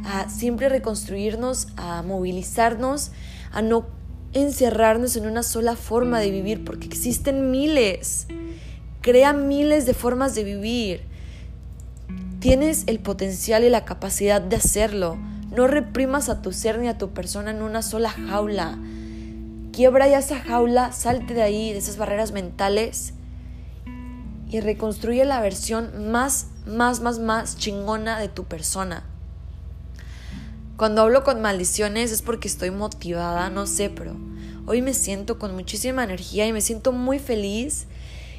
a 0.04 0.28
siempre 0.28 0.68
reconstruirnos, 0.68 1.68
a 1.76 2.02
movilizarnos, 2.02 3.10
a 3.52 3.62
no 3.62 3.86
encerrarnos 4.32 5.16
en 5.16 5.26
una 5.26 5.42
sola 5.42 5.76
forma 5.76 6.20
de 6.20 6.30
vivir, 6.30 6.64
porque 6.64 6.86
existen 6.86 7.50
miles, 7.50 8.26
crea 9.00 9.32
miles 9.32 9.86
de 9.86 9.94
formas 9.94 10.34
de 10.34 10.44
vivir. 10.44 11.02
Tienes 12.40 12.84
el 12.86 13.00
potencial 13.00 13.64
y 13.64 13.70
la 13.70 13.84
capacidad 13.84 14.40
de 14.40 14.56
hacerlo. 14.56 15.16
No 15.50 15.66
reprimas 15.66 16.28
a 16.28 16.42
tu 16.42 16.52
ser 16.52 16.78
ni 16.78 16.88
a 16.88 16.98
tu 16.98 17.10
persona 17.10 17.50
en 17.50 17.62
una 17.62 17.80
sola 17.80 18.10
jaula 18.10 18.78
Quiebra 19.74 20.06
ya 20.06 20.18
esa 20.18 20.38
jaula, 20.38 20.92
salte 20.92 21.34
de 21.34 21.42
ahí, 21.42 21.72
de 21.72 21.78
esas 21.78 21.96
barreras 21.96 22.30
mentales 22.30 23.12
y 24.48 24.60
reconstruye 24.60 25.24
la 25.24 25.40
versión 25.40 26.12
más, 26.12 26.46
más, 26.64 27.00
más, 27.00 27.18
más 27.18 27.56
chingona 27.56 28.20
de 28.20 28.28
tu 28.28 28.44
persona. 28.44 29.02
Cuando 30.76 31.02
hablo 31.02 31.22
con 31.22 31.40
maldiciones 31.40 32.10
es 32.10 32.22
porque 32.22 32.48
estoy 32.48 32.70
motivada, 32.70 33.48
no 33.48 33.66
sé, 33.66 33.90
pero 33.90 34.16
hoy 34.66 34.82
me 34.82 34.92
siento 34.92 35.38
con 35.38 35.54
muchísima 35.54 36.02
energía 36.02 36.46
y 36.46 36.52
me 36.52 36.60
siento 36.60 36.90
muy 36.90 37.18
feliz 37.18 37.86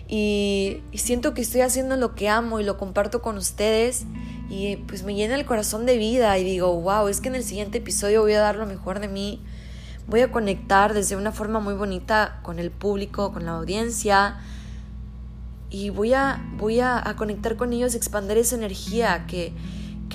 y, 0.07 0.81
siento 0.93 1.33
que 1.33 1.41
estoy 1.41 1.61
haciendo 1.61 1.95
lo 1.95 2.13
que 2.13 2.29
amo 2.29 2.59
y 2.59 2.63
lo 2.63 2.77
comparto 2.77 3.21
con 3.21 3.37
ustedes 3.37 4.05
y 4.49 4.75
pues 4.87 5.03
me 5.03 5.15
llena 5.15 5.35
el 5.35 5.45
corazón 5.45 5.85
de 5.85 5.97
vida 5.97 6.37
y 6.37 6.43
digo, 6.43 6.79
wow, 6.81 7.07
es 7.07 7.21
que 7.21 7.29
en 7.29 7.35
el 7.35 7.43
siguiente 7.43 7.77
episodio 7.77 8.21
voy 8.21 8.33
a 8.33 8.41
dar 8.41 8.57
lo 8.57 8.65
mejor 8.65 8.99
de 8.99 9.07
mí 9.07 9.41
voy 10.07 10.21
a 10.21 10.31
conectar 10.31 10.93
desde 10.93 11.15
una 11.15 11.31
forma 11.31 11.59
muy 11.59 11.73
bonita 11.73 12.39
con 12.43 12.59
el 12.59 12.69
público, 12.69 13.31
con 13.31 13.45
la 13.45 13.53
audiencia 13.53 14.37
y 15.69 15.89
voy 15.89 16.13
a, 16.13 16.45
voy 16.57 16.79
a, 16.79 17.03
conectar 17.17 17.55
con 17.55 17.73
ellos, 17.73 17.95
expandir 17.95 18.37
esa 18.37 18.55
energía 18.55 19.25
que, 19.27 19.53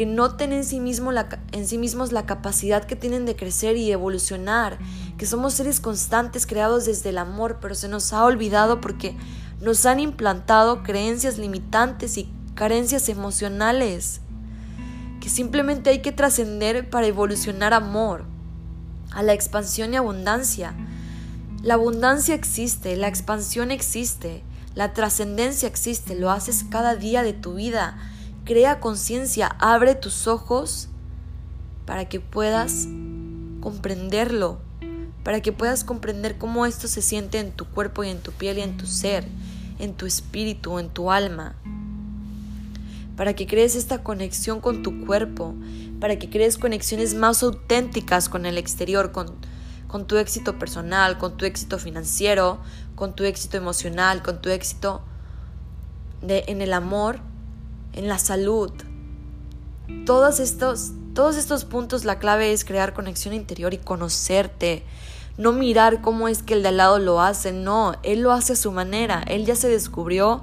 que 0.00 0.06
noten 0.06 0.54
en 0.54 0.64
sí, 0.64 0.80
mismo 0.80 1.12
la, 1.12 1.28
en 1.52 1.68
sí 1.68 1.76
mismos 1.76 2.10
la 2.10 2.24
capacidad 2.24 2.84
que 2.84 2.96
tienen 2.96 3.26
de 3.26 3.36
crecer 3.36 3.76
y 3.76 3.92
evolucionar, 3.92 4.78
que 5.18 5.26
somos 5.26 5.52
seres 5.52 5.78
constantes 5.78 6.46
creados 6.46 6.86
desde 6.86 7.10
el 7.10 7.18
amor, 7.18 7.58
pero 7.60 7.74
se 7.74 7.86
nos 7.86 8.14
ha 8.14 8.24
olvidado 8.24 8.80
porque 8.80 9.14
nos 9.60 9.84
han 9.84 10.00
implantado 10.00 10.82
creencias 10.84 11.36
limitantes 11.36 12.16
y 12.16 12.32
carencias 12.54 13.10
emocionales, 13.10 14.22
que 15.20 15.28
simplemente 15.28 15.90
hay 15.90 15.98
que 15.98 16.12
trascender 16.12 16.88
para 16.88 17.06
evolucionar 17.06 17.74
amor 17.74 18.24
a 19.10 19.22
la 19.22 19.34
expansión 19.34 19.92
y 19.92 19.98
abundancia. 19.98 20.72
La 21.62 21.74
abundancia 21.74 22.34
existe, 22.34 22.96
la 22.96 23.08
expansión 23.08 23.70
existe, 23.70 24.42
la 24.74 24.94
trascendencia 24.94 25.68
existe, 25.68 26.14
lo 26.14 26.30
haces 26.30 26.64
cada 26.70 26.96
día 26.96 27.22
de 27.22 27.34
tu 27.34 27.56
vida. 27.56 27.98
Crea 28.44 28.80
conciencia, 28.80 29.46
abre 29.58 29.94
tus 29.94 30.26
ojos 30.26 30.88
para 31.86 32.08
que 32.08 32.20
puedas 32.20 32.88
comprenderlo, 33.60 34.58
para 35.22 35.40
que 35.40 35.52
puedas 35.52 35.84
comprender 35.84 36.38
cómo 36.38 36.66
esto 36.66 36.88
se 36.88 37.02
siente 37.02 37.38
en 37.38 37.52
tu 37.52 37.66
cuerpo 37.66 38.04
y 38.04 38.08
en 38.08 38.20
tu 38.20 38.32
piel 38.32 38.58
y 38.58 38.62
en 38.62 38.76
tu 38.76 38.86
ser, 38.86 39.26
en 39.78 39.94
tu 39.94 40.06
espíritu, 40.06 40.78
en 40.78 40.88
tu 40.88 41.10
alma, 41.10 41.54
para 43.16 43.34
que 43.34 43.46
crees 43.46 43.76
esta 43.76 44.02
conexión 44.02 44.60
con 44.60 44.82
tu 44.82 45.04
cuerpo, 45.04 45.54
para 46.00 46.18
que 46.18 46.30
crees 46.30 46.56
conexiones 46.56 47.14
más 47.14 47.42
auténticas 47.42 48.28
con 48.28 48.46
el 48.46 48.56
exterior, 48.56 49.12
con, 49.12 49.34
con 49.86 50.06
tu 50.06 50.16
éxito 50.16 50.58
personal, 50.58 51.18
con 51.18 51.36
tu 51.36 51.44
éxito 51.44 51.78
financiero, 51.78 52.58
con 52.94 53.14
tu 53.14 53.24
éxito 53.24 53.58
emocional, 53.58 54.22
con 54.22 54.40
tu 54.40 54.48
éxito 54.48 55.02
de, 56.22 56.44
en 56.48 56.62
el 56.62 56.72
amor, 56.72 57.20
en 57.92 58.08
la 58.08 58.18
salud. 58.18 58.72
Todos 60.06 60.40
estos, 60.40 60.92
todos 61.14 61.36
estos 61.36 61.64
puntos, 61.64 62.04
la 62.04 62.18
clave 62.18 62.52
es 62.52 62.64
crear 62.64 62.94
conexión 62.94 63.34
interior 63.34 63.74
y 63.74 63.78
conocerte. 63.78 64.84
No 65.36 65.52
mirar 65.52 66.00
cómo 66.00 66.28
es 66.28 66.42
que 66.42 66.54
el 66.54 66.62
de 66.62 66.68
al 66.68 66.76
lado 66.76 66.98
lo 66.98 67.20
hace, 67.20 67.52
no, 67.52 67.94
él 68.02 68.20
lo 68.20 68.32
hace 68.32 68.52
a 68.52 68.56
su 68.56 68.72
manera, 68.72 69.22
él 69.26 69.46
ya 69.46 69.56
se 69.56 69.68
descubrió, 69.68 70.42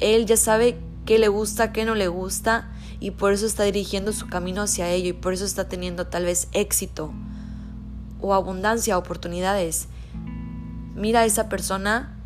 él 0.00 0.26
ya 0.26 0.36
sabe 0.36 0.78
qué 1.04 1.18
le 1.18 1.28
gusta, 1.28 1.72
qué 1.72 1.84
no 1.84 1.94
le 1.94 2.08
gusta 2.08 2.70
y 3.00 3.12
por 3.12 3.32
eso 3.32 3.46
está 3.46 3.64
dirigiendo 3.64 4.12
su 4.12 4.28
camino 4.28 4.62
hacia 4.62 4.90
ello 4.90 5.08
y 5.08 5.12
por 5.14 5.32
eso 5.32 5.44
está 5.44 5.68
teniendo 5.68 6.06
tal 6.06 6.24
vez 6.24 6.48
éxito 6.52 7.12
o 8.20 8.34
abundancia, 8.34 8.98
oportunidades. 8.98 9.88
Mira 10.94 11.20
a 11.20 11.24
esa 11.24 11.48
persona 11.48 12.16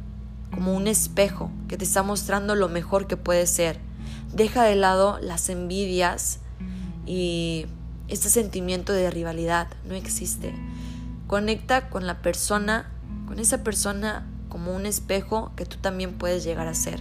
como 0.52 0.74
un 0.74 0.86
espejo 0.86 1.50
que 1.68 1.76
te 1.76 1.84
está 1.84 2.02
mostrando 2.02 2.54
lo 2.54 2.68
mejor 2.68 3.06
que 3.06 3.16
puede 3.16 3.46
ser. 3.46 3.78
Deja 4.34 4.64
de 4.64 4.74
lado 4.74 5.18
las 5.20 5.48
envidias 5.48 6.40
y 7.06 7.66
este 8.08 8.28
sentimiento 8.28 8.92
de 8.92 9.08
rivalidad. 9.10 9.68
No 9.86 9.94
existe. 9.94 10.52
Conecta 11.28 11.88
con 11.88 12.08
la 12.08 12.20
persona, 12.20 12.90
con 13.28 13.38
esa 13.38 13.62
persona 13.62 14.26
como 14.48 14.74
un 14.74 14.86
espejo 14.86 15.52
que 15.54 15.66
tú 15.66 15.76
también 15.76 16.14
puedes 16.14 16.42
llegar 16.42 16.66
a 16.66 16.74
ser. 16.74 17.00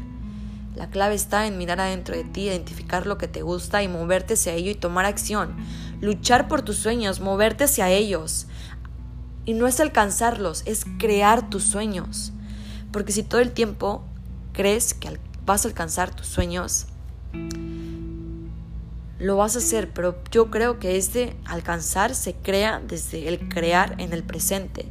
La 0.76 0.92
clave 0.92 1.16
está 1.16 1.48
en 1.48 1.58
mirar 1.58 1.80
adentro 1.80 2.16
de 2.16 2.24
ti, 2.24 2.44
identificar 2.44 3.08
lo 3.08 3.18
que 3.18 3.28
te 3.28 3.42
gusta 3.42 3.82
y 3.82 3.88
moverte 3.88 4.36
hacia 4.36 4.54
ello 4.54 4.70
y 4.70 4.76
tomar 4.76 5.06
acción. 5.06 5.56
Luchar 6.02 6.48
por 6.48 6.62
tus 6.62 6.78
sueños, 6.78 7.20
moverte 7.20 7.64
hacia 7.64 7.90
ellos. 7.90 8.46
Y 9.46 9.54
no 9.54 9.66
es 9.66 9.80
alcanzarlos, 9.80 10.62
es 10.68 10.86
crear 11.00 11.50
tus 11.50 11.64
sueños. 11.64 12.32
Porque 12.92 13.12
si 13.12 13.24
todo 13.24 13.42
el 13.42 13.54
tiempo 13.54 14.04
crees 14.52 14.94
que 14.94 15.20
vas 15.46 15.66
a 15.66 15.68
alcanzar 15.68 16.16
tus 16.16 16.28
sueños, 16.28 16.88
lo 19.24 19.38
vas 19.38 19.56
a 19.56 19.60
hacer, 19.60 19.92
pero 19.92 20.22
yo 20.32 20.52
creo 20.52 20.80
que 20.80 20.98
este 20.98 21.36
alcanzar 21.46 22.14
se 22.14 22.34
crea 22.34 22.82
desde 22.86 23.30
el 23.30 23.48
crear 23.48 23.96
en 24.00 24.12
el 24.12 24.22
presente. 24.22 24.86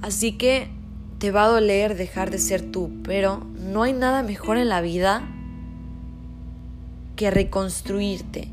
Así 0.00 0.38
que 0.38 0.70
te 1.18 1.32
va 1.32 1.44
a 1.44 1.48
doler 1.48 1.96
dejar 1.96 2.30
de 2.30 2.38
ser 2.38 2.62
tú, 2.62 2.90
pero 3.02 3.44
no 3.58 3.82
hay 3.82 3.92
nada 3.92 4.22
mejor 4.22 4.56
en 4.56 4.68
la 4.68 4.80
vida 4.80 5.28
que 7.16 7.30
reconstruirte, 7.30 8.48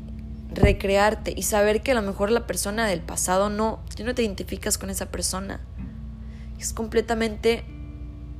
recrearte 0.52 1.32
y 1.34 1.44
saber 1.44 1.82
que 1.82 1.92
a 1.92 1.94
lo 1.94 2.02
mejor 2.02 2.30
la 2.30 2.46
persona 2.46 2.86
del 2.86 3.00
pasado 3.00 3.50
no, 3.50 3.78
tú 3.96 4.04
no 4.04 4.14
te 4.14 4.22
identificas 4.22 4.78
con 4.78 4.90
esa 4.90 5.06
persona. 5.06 5.60
Es 6.58 6.72
completamente 6.72 7.64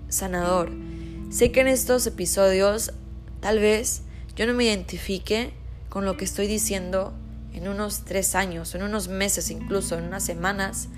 sanador. 0.08 0.72
Sé 1.30 1.52
que 1.52 1.60
en 1.60 1.68
estos 1.68 2.06
episodios 2.06 2.92
tal 3.40 3.58
vez 3.58 4.02
yo 4.36 4.46
no 4.46 4.54
me 4.54 4.64
identifique 4.64 5.52
con 5.88 6.04
lo 6.04 6.16
que 6.16 6.24
estoy 6.24 6.46
diciendo 6.46 7.12
en 7.52 7.68
unos 7.68 8.04
tres 8.04 8.34
años, 8.34 8.74
en 8.74 8.82
unos 8.82 9.08
meses 9.08 9.50
incluso, 9.50 9.98
en 9.98 10.04
unas 10.04 10.24
semanas, 10.24 10.88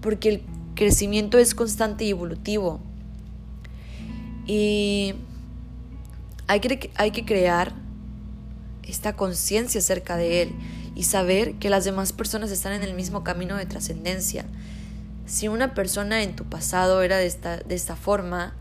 porque 0.00 0.28
el 0.28 0.42
crecimiento 0.74 1.38
es 1.38 1.54
constante 1.54 2.04
y 2.04 2.10
evolutivo. 2.10 2.80
Y 4.46 5.14
hay 6.46 6.60
que, 6.60 6.90
hay 6.96 7.10
que 7.10 7.24
crear 7.24 7.72
esta 8.82 9.16
conciencia 9.16 9.78
acerca 9.78 10.16
de 10.16 10.42
él 10.42 10.52
y 10.94 11.04
saber 11.04 11.54
que 11.54 11.70
las 11.70 11.84
demás 11.84 12.12
personas 12.12 12.50
están 12.50 12.72
en 12.72 12.82
el 12.82 12.94
mismo 12.94 13.24
camino 13.24 13.56
de 13.56 13.66
trascendencia. 13.66 14.44
Si 15.26 15.48
una 15.48 15.74
persona 15.74 16.22
en 16.22 16.36
tu 16.36 16.44
pasado 16.44 17.02
era 17.02 17.16
de 17.16 17.26
esta, 17.26 17.56
de 17.56 17.74
esta 17.74 17.96
forma, 17.96 18.54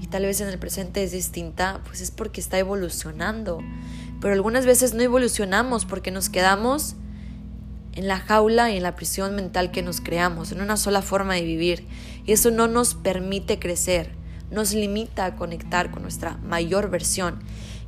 y 0.00 0.06
tal 0.06 0.24
vez 0.24 0.40
en 0.40 0.48
el 0.48 0.58
presente 0.58 1.02
es 1.02 1.12
distinta, 1.12 1.80
pues 1.84 2.00
es 2.00 2.10
porque 2.10 2.40
está 2.40 2.58
evolucionando. 2.58 3.60
Pero 4.20 4.34
algunas 4.34 4.66
veces 4.66 4.94
no 4.94 5.02
evolucionamos 5.02 5.84
porque 5.84 6.10
nos 6.10 6.28
quedamos 6.28 6.96
en 7.94 8.08
la 8.08 8.18
jaula 8.18 8.70
y 8.70 8.76
en 8.76 8.82
la 8.82 8.96
prisión 8.96 9.34
mental 9.34 9.70
que 9.70 9.82
nos 9.82 10.00
creamos, 10.00 10.52
en 10.52 10.60
una 10.60 10.76
sola 10.76 11.02
forma 11.02 11.34
de 11.34 11.42
vivir. 11.42 11.86
Y 12.24 12.32
eso 12.32 12.50
no 12.50 12.68
nos 12.68 12.94
permite 12.94 13.58
crecer, 13.58 14.12
nos 14.50 14.72
limita 14.72 15.24
a 15.24 15.36
conectar 15.36 15.90
con 15.90 16.02
nuestra 16.02 16.36
mayor 16.38 16.90
versión 16.90 17.40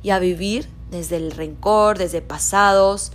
y 0.03 0.11
a 0.11 0.19
vivir 0.19 0.67
desde 0.91 1.17
el 1.17 1.31
rencor, 1.31 1.97
desde 1.97 2.21
pasados, 2.21 3.11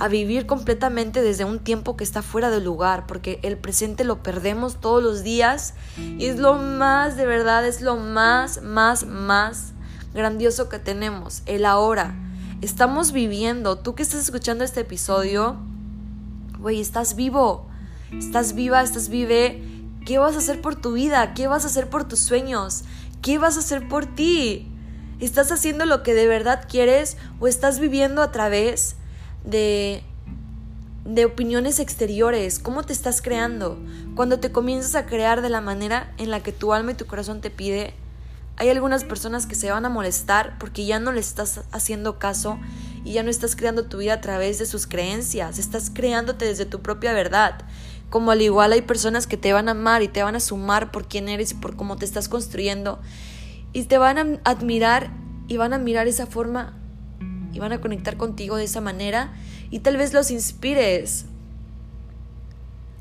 a 0.00 0.08
vivir 0.08 0.46
completamente 0.46 1.20
desde 1.20 1.44
un 1.44 1.58
tiempo 1.58 1.94
que 1.94 2.04
está 2.04 2.22
fuera 2.22 2.48
de 2.48 2.62
lugar, 2.62 3.06
porque 3.06 3.38
el 3.42 3.58
presente 3.58 4.02
lo 4.02 4.22
perdemos 4.22 4.80
todos 4.80 5.02
los 5.02 5.22
días 5.22 5.74
y 6.18 6.24
es 6.24 6.38
lo 6.38 6.54
más, 6.54 7.18
de 7.18 7.26
verdad, 7.26 7.66
es 7.66 7.82
lo 7.82 7.96
más, 7.96 8.62
más, 8.62 9.04
más 9.04 9.74
grandioso 10.14 10.70
que 10.70 10.78
tenemos, 10.78 11.42
el 11.44 11.66
ahora. 11.66 12.14
Estamos 12.62 13.12
viviendo, 13.12 13.76
tú 13.76 13.94
que 13.94 14.02
estás 14.02 14.20
escuchando 14.20 14.64
este 14.64 14.80
episodio, 14.80 15.58
güey, 16.58 16.80
estás 16.80 17.14
vivo, 17.14 17.68
estás 18.10 18.54
viva, 18.54 18.82
estás 18.82 19.10
vive. 19.10 19.62
¿Qué 20.06 20.16
vas 20.16 20.34
a 20.34 20.38
hacer 20.38 20.62
por 20.62 20.76
tu 20.76 20.92
vida? 20.92 21.34
¿Qué 21.34 21.46
vas 21.46 21.64
a 21.64 21.66
hacer 21.66 21.90
por 21.90 22.08
tus 22.08 22.20
sueños? 22.20 22.84
¿Qué 23.20 23.36
vas 23.36 23.58
a 23.58 23.60
hacer 23.60 23.86
por 23.86 24.06
ti? 24.06 24.66
¿Estás 25.20 25.52
haciendo 25.52 25.84
lo 25.84 26.02
que 26.02 26.14
de 26.14 26.26
verdad 26.26 26.64
quieres 26.66 27.18
o 27.38 27.46
estás 27.46 27.78
viviendo 27.80 28.22
a 28.22 28.32
través 28.32 28.96
de, 29.44 30.02
de 31.04 31.24
opiniones 31.24 31.78
exteriores, 31.80 32.58
cómo 32.58 32.82
te 32.82 32.92
estás 32.92 33.22
creando. 33.22 33.78
Cuando 34.14 34.40
te 34.40 34.52
comienzas 34.52 34.94
a 34.94 35.06
crear 35.06 35.42
de 35.42 35.48
la 35.48 35.60
manera 35.60 36.12
en 36.18 36.30
la 36.30 36.42
que 36.42 36.52
tu 36.52 36.72
alma 36.72 36.92
y 36.92 36.94
tu 36.94 37.06
corazón 37.06 37.40
te 37.40 37.50
pide, 37.50 37.94
hay 38.56 38.68
algunas 38.68 39.04
personas 39.04 39.46
que 39.46 39.54
se 39.54 39.70
van 39.70 39.86
a 39.86 39.88
molestar 39.88 40.58
porque 40.58 40.84
ya 40.84 41.00
no 41.00 41.12
le 41.12 41.20
estás 41.20 41.62
haciendo 41.72 42.18
caso 42.18 42.58
y 43.04 43.14
ya 43.14 43.22
no 43.22 43.30
estás 43.30 43.56
creando 43.56 43.86
tu 43.86 43.96
vida 43.96 44.14
a 44.14 44.20
través 44.20 44.58
de 44.58 44.66
sus 44.66 44.86
creencias, 44.86 45.58
estás 45.58 45.90
creándote 45.90 46.44
desde 46.44 46.66
tu 46.66 46.80
propia 46.80 47.14
verdad. 47.14 47.64
Como 48.10 48.32
al 48.32 48.42
igual 48.42 48.72
hay 48.72 48.82
personas 48.82 49.26
que 49.26 49.38
te 49.38 49.54
van 49.54 49.68
a 49.68 49.70
amar 49.70 50.02
y 50.02 50.08
te 50.08 50.22
van 50.22 50.36
a 50.36 50.40
sumar 50.40 50.90
por 50.90 51.08
quién 51.08 51.28
eres 51.30 51.52
y 51.52 51.54
por 51.54 51.76
cómo 51.76 51.96
te 51.96 52.04
estás 52.04 52.28
construyendo 52.28 53.00
y 53.72 53.84
te 53.84 53.98
van 53.98 54.18
a 54.18 54.40
admirar 54.44 55.10
y 55.48 55.56
van 55.56 55.72
a 55.72 55.78
mirar 55.78 56.08
esa 56.08 56.26
forma 56.26 56.74
y 57.52 57.58
van 57.58 57.72
a 57.72 57.80
conectar 57.80 58.16
contigo 58.16 58.56
de 58.56 58.64
esa 58.64 58.80
manera 58.80 59.32
y 59.70 59.80
tal 59.80 59.96
vez 59.96 60.12
los 60.12 60.30
inspires. 60.30 61.26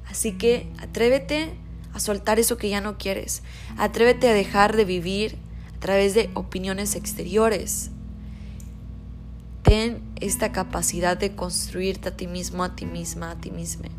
Así 0.10 0.34
que 0.34 0.72
atrévete 0.80 1.54
a 1.94 2.00
soltar 2.00 2.40
eso 2.40 2.58
que 2.58 2.70
ya 2.70 2.82
no 2.82 2.98
quieres. 2.98 3.44
Atrévete 3.78 4.30
a 4.30 4.34
dejar 4.34 4.76
de 4.76 4.86
vivir 4.86 5.38
a 5.76 5.80
través 5.80 6.14
de 6.14 6.30
opiniones 6.34 6.96
exteriores. 6.96 7.92
Ten 9.64 10.02
esta 10.20 10.52
capacidad 10.52 11.18
de 11.18 11.36
construirte 11.36 12.10
a 12.10 12.18
ti 12.18 12.28
mismo, 12.28 12.64
a 12.64 12.76
ti 12.76 12.86
misma, 12.86 13.32
a 13.32 13.36
ti 13.36 13.52
misma. 13.52 13.90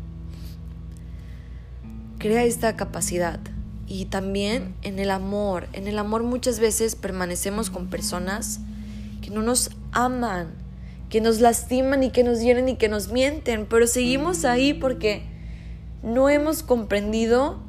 Crea 2.17 2.43
esta 2.43 2.75
capacidad. 2.75 3.39
Y 3.87 4.05
también 4.05 4.73
en 4.83 4.99
el 4.99 5.11
amor. 5.11 5.67
En 5.73 5.87
el 5.87 5.99
amor 5.99 6.23
muchas 6.23 6.59
veces 6.59 6.95
permanecemos 6.95 7.69
con 7.69 7.87
personas 7.87 8.59
que 9.21 9.31
no 9.31 9.41
nos 9.41 9.71
aman, 9.91 10.53
que 11.09 11.21
nos 11.21 11.39
lastiman 11.39 12.03
y 12.03 12.11
que 12.11 12.23
nos 12.23 12.39
hieren 12.39 12.69
y 12.69 12.75
que 12.75 12.89
nos 12.89 13.09
mienten, 13.11 13.65
pero 13.65 13.87
seguimos 13.87 14.45
ahí 14.45 14.73
porque 14.73 15.23
no 16.03 16.29
hemos 16.29 16.63
comprendido 16.63 17.59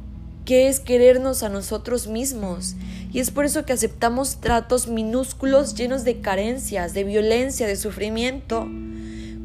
qué 0.44 0.68
es 0.68 0.80
querernos 0.80 1.42
a 1.42 1.48
nosotros 1.48 2.06
mismos. 2.06 2.74
Y 3.12 3.20
es 3.20 3.30
por 3.30 3.44
eso 3.44 3.64
que 3.64 3.72
aceptamos 3.72 4.40
tratos 4.40 4.88
minúsculos 4.88 5.74
llenos 5.74 6.04
de 6.04 6.20
carencias, 6.20 6.94
de 6.94 7.04
violencia, 7.04 7.66
de 7.66 7.76
sufrimiento, 7.76 8.66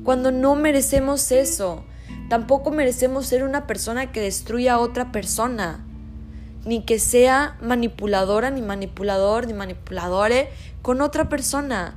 cuando 0.04 0.32
no 0.32 0.56
merecemos 0.56 1.32
eso. 1.32 1.84
Tampoco 2.30 2.72
merecemos 2.72 3.26
ser 3.26 3.44
una 3.44 3.68
persona 3.68 4.12
que 4.12 4.22
destruya 4.22 4.76
a 4.76 4.80
otra 4.80 5.12
persona, 5.12 5.84
ni 6.66 6.84
que 6.84 7.00
sea 7.00 7.58
manipuladora, 7.62 8.50
ni 8.52 8.62
manipulador, 8.62 9.48
ni 9.48 9.54
manipuladore 9.54 10.50
con 10.82 11.02
otra 11.02 11.30
persona. 11.30 11.96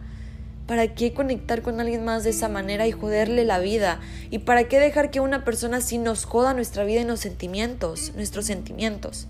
¿Para 0.70 0.94
qué 0.94 1.12
conectar 1.12 1.62
con 1.62 1.80
alguien 1.80 2.04
más 2.04 2.22
de 2.22 2.30
esa 2.30 2.48
manera 2.48 2.86
y 2.86 2.92
joderle 2.92 3.44
la 3.44 3.58
vida? 3.58 3.98
¿Y 4.30 4.38
para 4.38 4.68
qué 4.68 4.78
dejar 4.78 5.10
que 5.10 5.18
una 5.18 5.44
persona 5.44 5.78
así 5.78 5.98
nos 5.98 6.24
joda 6.24 6.54
nuestra 6.54 6.84
vida 6.84 7.00
y 7.00 7.04
los 7.04 7.18
sentimientos, 7.18 8.12
nuestros 8.14 8.46
sentimientos? 8.46 9.26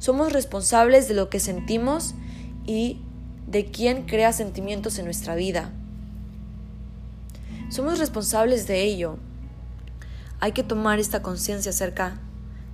Somos 0.00 0.32
responsables 0.32 1.06
de 1.06 1.14
lo 1.14 1.30
que 1.30 1.38
sentimos 1.38 2.16
y 2.66 2.98
de 3.46 3.66
quién 3.66 4.06
crea 4.06 4.32
sentimientos 4.32 4.98
en 4.98 5.04
nuestra 5.04 5.36
vida. 5.36 5.70
Somos 7.68 8.00
responsables 8.00 8.66
de 8.66 8.82
ello. 8.82 9.18
Hay 10.40 10.50
que 10.50 10.64
tomar 10.64 10.98
esta 10.98 11.22
conciencia 11.22 11.70
acerca 11.70 12.18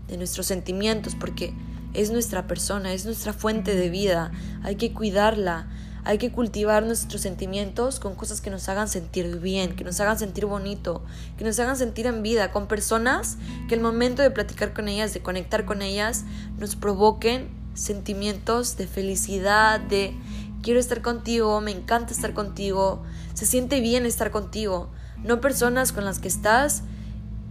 de 0.07 0.17
nuestros 0.17 0.47
sentimientos 0.47 1.15
porque 1.15 1.53
es 1.93 2.11
nuestra 2.11 2.47
persona, 2.47 2.95
es 2.95 3.05
nuestra 3.05 3.35
fuente 3.35 3.75
de 3.75 3.91
vida. 3.91 4.33
Hay 4.63 4.77
que 4.77 4.95
cuidarla, 4.95 5.69
hay 6.09 6.17
que 6.17 6.33
cultivar 6.33 6.87
nuestros 6.87 7.21
sentimientos 7.21 8.01
con 8.01 8.15
cosas 8.15 8.41
que 8.41 8.49
nos 8.49 8.67
hagan 8.71 8.89
sentir 8.89 9.41
bien, 9.41 9.77
que 9.77 9.85
nos 9.85 10.01
hagan 10.01 10.19
sentir 10.19 10.47
bonito, 10.47 11.03
que 11.37 11.45
nos 11.45 11.61
hagan 11.61 11.77
sentir 11.77 12.07
en 12.07 12.23
vida, 12.23 12.51
con 12.51 12.67
personas 12.67 13.37
que 13.69 13.75
el 13.75 13.83
momento 13.83 14.23
de 14.23 14.31
platicar 14.31 14.73
con 14.73 14.89
ellas, 14.89 15.13
de 15.13 15.21
conectar 15.21 15.67
con 15.67 15.83
ellas, 15.83 16.25
nos 16.57 16.77
provoquen 16.77 17.51
sentimientos 17.75 18.79
de 18.79 18.87
felicidad, 18.87 19.81
de 19.81 20.17
quiero 20.63 20.81
estar 20.81 21.03
contigo, 21.03 21.61
me 21.61 21.73
encanta 21.73 22.15
estar 22.15 22.33
contigo, 22.33 23.03
se 23.35 23.45
siente 23.45 23.83
bien 23.83 24.07
estar 24.07 24.31
contigo, 24.31 24.89
no 25.23 25.43
personas 25.43 25.93
con 25.93 26.07
las 26.07 26.21
que 26.21 26.29
estás 26.29 26.85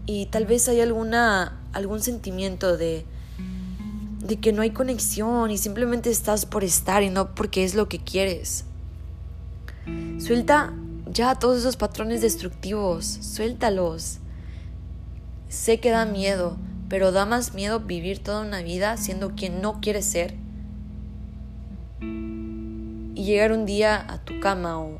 y 0.07 0.25
tal 0.25 0.47
vez 0.47 0.67
hay 0.67 0.81
alguna 0.81 1.61
algún 1.73 2.01
sentimiento 2.01 2.75
de 2.75 3.05
de 4.27 4.39
que 4.39 4.51
no 4.51 4.61
hay 4.61 4.71
conexión 4.71 5.51
y 5.51 5.57
simplemente 5.57 6.09
estás 6.09 6.45
por 6.45 6.63
estar 6.63 7.01
y 7.03 7.09
no 7.09 7.33
porque 7.33 7.63
es 7.63 7.75
lo 7.75 7.87
que 7.87 7.99
quieres. 7.99 8.65
Suelta 10.19 10.73
ya 11.11 11.35
todos 11.35 11.57
esos 11.57 11.77
patrones 11.77 12.21
destructivos, 12.21 13.05
suéltalos. 13.05 14.19
Sé 15.47 15.79
que 15.79 15.91
da 15.91 16.05
miedo, 16.05 16.57
pero 16.89 17.11
da 17.11 17.25
más 17.25 17.53
miedo 17.53 17.79
vivir 17.79 18.19
toda 18.19 18.41
una 18.41 18.61
vida 18.61 18.97
siendo 18.97 19.35
quien 19.35 19.61
no 19.61 19.79
quieres 19.79 20.05
ser 20.05 20.35
y 22.01 23.23
llegar 23.23 23.51
un 23.51 23.65
día 23.65 24.05
a 24.11 24.19
tu 24.19 24.39
cama 24.39 24.79
o, 24.79 24.99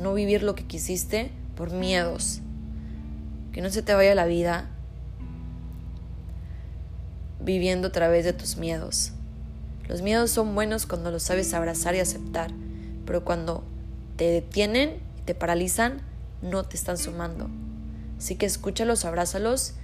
no 0.00 0.12
vivir 0.12 0.42
lo 0.42 0.54
que 0.54 0.64
quisiste 0.64 1.32
por 1.56 1.72
miedos. 1.72 2.40
Que 3.52 3.62
no 3.62 3.70
se 3.70 3.82
te 3.82 3.94
vaya 3.94 4.14
la 4.14 4.26
vida 4.26 4.68
viviendo 7.46 7.88
a 7.88 7.92
través 7.92 8.24
de 8.24 8.32
tus 8.32 8.56
miedos. 8.56 9.12
Los 9.88 10.02
miedos 10.02 10.32
son 10.32 10.54
buenos 10.56 10.84
cuando 10.84 11.12
los 11.12 11.22
sabes 11.22 11.54
abrazar 11.54 11.94
y 11.94 12.00
aceptar, 12.00 12.50
pero 13.06 13.24
cuando 13.24 13.62
te 14.16 14.24
detienen 14.24 14.96
y 15.16 15.22
te 15.22 15.36
paralizan, 15.36 16.02
no 16.42 16.64
te 16.64 16.76
están 16.76 16.98
sumando. 16.98 17.48
Así 18.18 18.34
que 18.34 18.46
escúchalos, 18.46 19.04
abrázalos, 19.04 19.74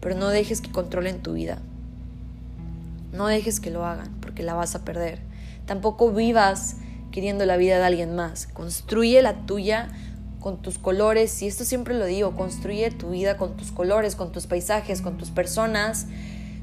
pero 0.00 0.14
no 0.14 0.28
dejes 0.28 0.60
que 0.60 0.70
controlen 0.70 1.22
tu 1.22 1.32
vida. 1.32 1.58
No 3.12 3.28
dejes 3.28 3.60
que 3.60 3.70
lo 3.70 3.86
hagan, 3.86 4.14
porque 4.20 4.42
la 4.42 4.52
vas 4.52 4.74
a 4.74 4.84
perder. 4.84 5.20
Tampoco 5.64 6.12
vivas 6.12 6.76
queriendo 7.12 7.46
la 7.46 7.56
vida 7.56 7.78
de 7.78 7.84
alguien 7.84 8.14
más. 8.14 8.46
Construye 8.46 9.22
la 9.22 9.46
tuya 9.46 9.88
con 10.38 10.60
tus 10.60 10.76
colores, 10.78 11.40
y 11.40 11.46
esto 11.46 11.64
siempre 11.64 11.94
lo 11.94 12.04
digo, 12.04 12.36
construye 12.36 12.90
tu 12.90 13.10
vida 13.10 13.38
con 13.38 13.56
tus 13.56 13.72
colores, 13.72 14.16
con 14.16 14.32
tus 14.32 14.46
paisajes, 14.46 15.00
con 15.00 15.16
tus 15.16 15.30
personas, 15.30 16.06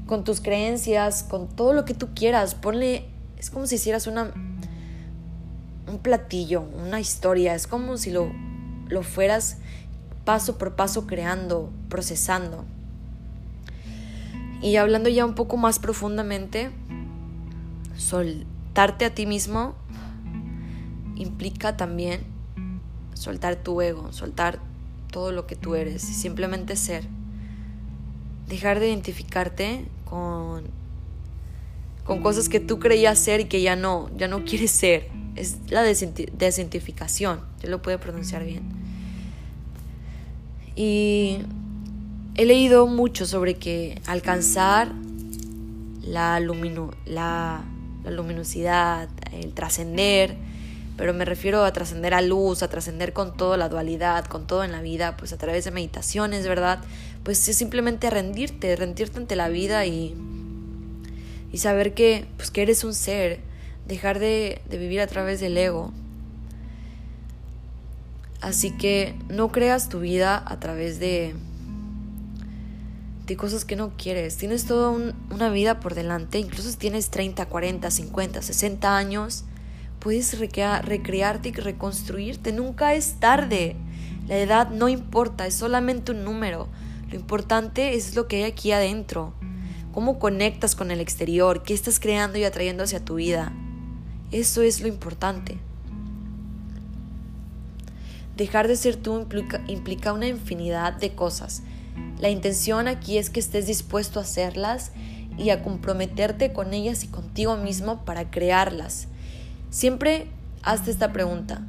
con 0.06 0.24
tus 0.24 0.40
creencias, 0.40 1.22
con 1.22 1.48
todo 1.48 1.72
lo 1.72 1.84
que 1.84 1.94
tú 1.94 2.08
quieras. 2.14 2.54
Ponle, 2.54 3.06
es 3.36 3.50
como 3.50 3.66
si 3.66 3.76
hicieras 3.76 4.06
una 4.06 4.32
un 5.86 5.98
platillo, 5.98 6.62
una 6.62 7.00
historia, 7.00 7.54
es 7.54 7.66
como 7.66 7.96
si 7.96 8.10
lo, 8.10 8.32
lo 8.88 9.02
fueras 9.02 9.58
paso 10.24 10.56
por 10.58 10.74
paso 10.74 11.06
creando, 11.06 11.70
procesando. 11.88 12.64
Y 14.62 14.76
hablando 14.76 15.10
ya 15.10 15.26
un 15.26 15.34
poco 15.34 15.56
más 15.56 15.78
profundamente, 15.78 16.70
soltarte 17.96 19.04
a 19.04 19.14
ti 19.14 19.26
mismo 19.26 19.74
implica 21.16 21.76
también 21.76 22.22
soltar 23.12 23.56
tu 23.56 23.80
ego, 23.80 24.12
soltar 24.12 24.58
todo 25.12 25.32
lo 25.32 25.46
que 25.46 25.54
tú 25.54 25.74
eres 25.74 26.02
simplemente 26.02 26.76
ser. 26.76 27.06
Dejar 28.48 28.80
de 28.80 28.88
identificarte 28.88 29.84
con, 30.04 30.64
con 32.04 32.22
cosas 32.22 32.48
que 32.48 32.60
tú 32.60 32.78
creías 32.78 33.18
ser 33.18 33.40
y 33.40 33.44
que 33.46 33.62
ya 33.62 33.76
no, 33.76 34.10
ya 34.16 34.28
no 34.28 34.44
quieres 34.44 34.70
ser. 34.70 35.08
Es 35.36 35.58
la 35.68 35.82
desidentificación, 35.82 37.40
yo 37.62 37.68
lo 37.70 37.82
puedo 37.82 37.98
pronunciar 37.98 38.44
bien. 38.44 38.62
Y 40.76 41.38
he 42.36 42.44
leído 42.44 42.86
mucho 42.86 43.26
sobre 43.26 43.54
que 43.54 44.00
alcanzar 44.06 44.92
la, 46.02 46.40
la, 46.40 47.64
la 48.04 48.10
luminosidad, 48.10 49.08
el 49.32 49.52
trascender, 49.54 50.36
pero 50.96 51.12
me 51.12 51.24
refiero 51.24 51.64
a 51.64 51.72
trascender 51.72 52.14
a 52.14 52.20
luz, 52.22 52.62
a 52.62 52.68
trascender 52.68 53.12
con 53.12 53.36
toda 53.36 53.56
la 53.56 53.68
dualidad, 53.68 54.26
con 54.26 54.46
todo 54.46 54.62
en 54.62 54.72
la 54.72 54.80
vida, 54.80 55.16
pues 55.16 55.32
a 55.32 55.38
través 55.38 55.64
de 55.64 55.70
meditaciones, 55.70 56.46
¿verdad? 56.46 56.80
Pues 57.24 57.48
es 57.48 57.56
simplemente 57.56 58.10
rendirte, 58.10 58.76
rendirte 58.76 59.18
ante 59.18 59.34
la 59.34 59.48
vida 59.48 59.86
y, 59.86 60.14
y 61.52 61.58
saber 61.58 61.94
que, 61.94 62.26
pues 62.36 62.50
que 62.50 62.62
eres 62.62 62.84
un 62.84 62.94
ser, 62.94 63.40
dejar 63.88 64.18
de, 64.18 64.60
de 64.68 64.78
vivir 64.78 65.00
a 65.00 65.06
través 65.06 65.40
del 65.40 65.56
ego. 65.56 65.92
Así 68.40 68.70
que 68.70 69.14
no 69.28 69.50
creas 69.50 69.88
tu 69.88 70.00
vida 70.00 70.42
a 70.46 70.60
través 70.60 71.00
de, 71.00 71.34
de 73.26 73.36
cosas 73.36 73.64
que 73.64 73.74
no 73.74 73.92
quieres. 73.96 74.36
Tienes 74.36 74.66
toda 74.66 74.90
una 74.90 75.48
vida 75.48 75.80
por 75.80 75.94
delante, 75.94 76.38
incluso 76.38 76.70
si 76.70 76.76
tienes 76.76 77.08
30, 77.08 77.46
40, 77.46 77.90
50, 77.90 78.42
60 78.42 78.96
años 78.96 79.44
puedes 80.04 80.38
recrearte 80.38 81.48
y 81.48 81.52
reconstruirte. 81.52 82.52
Nunca 82.52 82.92
es 82.92 83.14
tarde. 83.14 83.74
La 84.28 84.36
edad 84.36 84.68
no 84.68 84.90
importa, 84.90 85.46
es 85.46 85.54
solamente 85.54 86.12
un 86.12 86.24
número. 86.24 86.68
Lo 87.14 87.20
importante 87.20 87.94
es 87.94 88.16
lo 88.16 88.26
que 88.26 88.38
hay 88.38 88.42
aquí 88.42 88.72
adentro. 88.72 89.34
Cómo 89.92 90.18
conectas 90.18 90.74
con 90.74 90.90
el 90.90 91.00
exterior, 91.00 91.62
qué 91.62 91.72
estás 91.72 92.00
creando 92.00 92.38
y 92.38 92.44
atrayendo 92.44 92.82
hacia 92.82 93.04
tu 93.04 93.14
vida. 93.14 93.52
Eso 94.32 94.62
es 94.62 94.80
lo 94.80 94.88
importante. 94.88 95.58
Dejar 98.36 98.66
de 98.66 98.74
ser 98.74 98.96
tú 98.96 99.16
implica, 99.16 99.62
implica, 99.68 100.12
una 100.12 100.26
infinidad 100.26 100.94
de 100.94 101.14
cosas. 101.14 101.62
La 102.18 102.30
intención 102.30 102.88
aquí 102.88 103.16
es 103.16 103.30
que 103.30 103.38
estés 103.38 103.68
dispuesto 103.68 104.18
a 104.18 104.22
hacerlas 104.22 104.90
y 105.38 105.50
a 105.50 105.62
comprometerte 105.62 106.52
con 106.52 106.74
ellas 106.74 107.04
y 107.04 107.06
contigo 107.06 107.56
mismo 107.56 108.04
para 108.04 108.32
crearlas. 108.32 109.06
Siempre 109.70 110.26
hazte 110.64 110.90
esta 110.90 111.12
pregunta. 111.12 111.62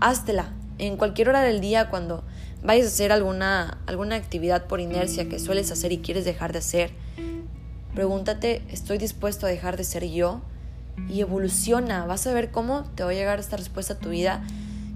Háztela. 0.00 0.54
En 0.78 0.96
cualquier 0.96 1.28
hora 1.28 1.42
del 1.42 1.60
día, 1.60 1.90
cuando 1.90 2.24
vayas 2.62 2.86
a 2.86 2.88
hacer 2.88 3.12
alguna, 3.12 3.78
alguna 3.86 4.16
actividad 4.16 4.66
por 4.66 4.80
inercia 4.80 5.28
que 5.28 5.38
sueles 5.38 5.70
hacer 5.70 5.92
y 5.92 5.98
quieres 5.98 6.24
dejar 6.24 6.52
de 6.52 6.58
hacer, 6.58 6.90
pregúntate, 7.94 8.62
¿estoy 8.70 8.98
dispuesto 8.98 9.46
a 9.46 9.48
dejar 9.48 9.76
de 9.76 9.84
ser 9.84 10.04
yo? 10.08 10.40
Y 11.08 11.20
evoluciona. 11.20 12.06
Vas 12.06 12.26
a 12.26 12.32
ver 12.32 12.50
cómo 12.50 12.84
te 12.94 13.04
va 13.04 13.10
a 13.10 13.14
llegar 13.14 13.38
esta 13.38 13.56
respuesta 13.56 13.94
a 13.94 13.98
tu 13.98 14.10
vida. 14.10 14.44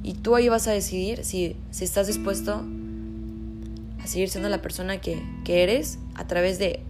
Y 0.03 0.15
tú 0.15 0.35
ahí 0.35 0.49
vas 0.49 0.67
a 0.67 0.73
decidir 0.73 1.25
si, 1.25 1.57
si 1.71 1.85
estás 1.85 2.09
dispuesto 2.09 2.65
a 4.03 4.07
seguir 4.07 4.29
siendo 4.29 4.49
la 4.49 4.61
persona 4.61 5.01
que, 5.01 5.23
que 5.45 5.63
eres 5.63 5.99
a 6.15 6.27
través 6.27 6.59
de 6.59 6.81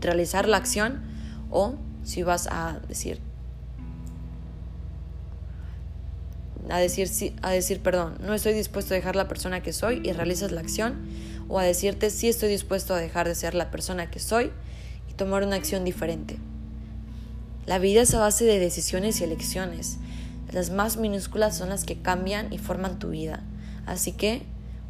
realizar 0.00 0.48
la 0.48 0.58
acción 0.58 1.02
o 1.50 1.74
si 2.04 2.22
vas 2.22 2.46
a 2.46 2.78
decir, 2.88 3.20
a 6.68 6.78
decir, 6.78 7.08
a 7.42 7.50
decir, 7.50 7.80
perdón, 7.80 8.16
no 8.20 8.34
estoy 8.34 8.52
dispuesto 8.52 8.94
a 8.94 8.96
dejar 8.96 9.16
la 9.16 9.28
persona 9.28 9.62
que 9.62 9.72
soy 9.72 10.00
y 10.04 10.12
realizas 10.12 10.52
la 10.52 10.60
acción, 10.60 10.96
o 11.48 11.58
a 11.58 11.64
decirte, 11.64 12.10
sí 12.10 12.28
estoy 12.28 12.48
dispuesto 12.48 12.94
a 12.94 12.98
dejar 12.98 13.28
de 13.28 13.34
ser 13.34 13.54
la 13.54 13.70
persona 13.70 14.10
que 14.10 14.20
soy 14.20 14.50
y 15.10 15.14
tomar 15.14 15.44
una 15.44 15.56
acción 15.56 15.84
diferente. 15.84 16.38
La 17.66 17.78
vida 17.78 18.02
es 18.02 18.14
a 18.14 18.20
base 18.20 18.44
de 18.44 18.58
decisiones 18.58 19.20
y 19.20 19.24
elecciones. 19.24 19.98
Las 20.50 20.70
más 20.70 20.96
minúsculas 20.96 21.56
son 21.56 21.68
las 21.68 21.84
que 21.84 22.00
cambian 22.00 22.52
y 22.52 22.58
forman 22.58 22.98
tu 22.98 23.10
vida. 23.10 23.42
Así 23.86 24.12
que, 24.12 24.42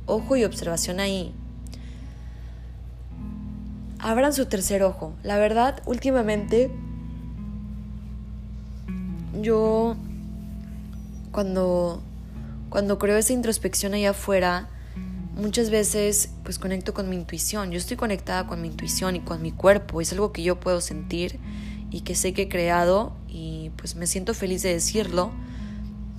ojo 0.06 0.36
y 0.36 0.44
observación 0.44 1.00
ahí. 1.00 1.34
Abran 3.98 4.32
su 4.32 4.46
tercer 4.46 4.82
ojo. 4.82 5.14
La 5.22 5.38
verdad, 5.38 5.82
últimamente 5.86 6.70
yo 9.40 9.96
cuando, 11.32 12.02
cuando 12.68 12.98
creo 12.98 13.16
esa 13.16 13.32
introspección 13.32 13.94
allá 13.94 14.10
afuera, 14.10 14.68
muchas 15.34 15.70
veces 15.70 16.30
pues 16.44 16.58
conecto 16.58 16.94
con 16.94 17.08
mi 17.08 17.16
intuición. 17.16 17.72
Yo 17.72 17.78
estoy 17.78 17.96
conectada 17.96 18.46
con 18.46 18.60
mi 18.60 18.68
intuición 18.68 19.16
y 19.16 19.20
con 19.20 19.42
mi 19.42 19.50
cuerpo. 19.50 20.00
Es 20.00 20.12
algo 20.12 20.32
que 20.32 20.42
yo 20.42 20.60
puedo 20.60 20.80
sentir 20.80 21.40
y 21.90 22.02
que 22.02 22.14
sé 22.14 22.32
que 22.32 22.42
he 22.42 22.48
creado 22.48 23.14
y 23.28 23.70
pues 23.76 23.96
me 23.96 24.06
siento 24.06 24.34
feliz 24.34 24.62
de 24.62 24.72
decirlo 24.72 25.32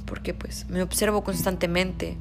porque 0.05 0.33
pues 0.33 0.67
me 0.69 0.81
observo 0.81 1.23
constantemente. 1.23 2.17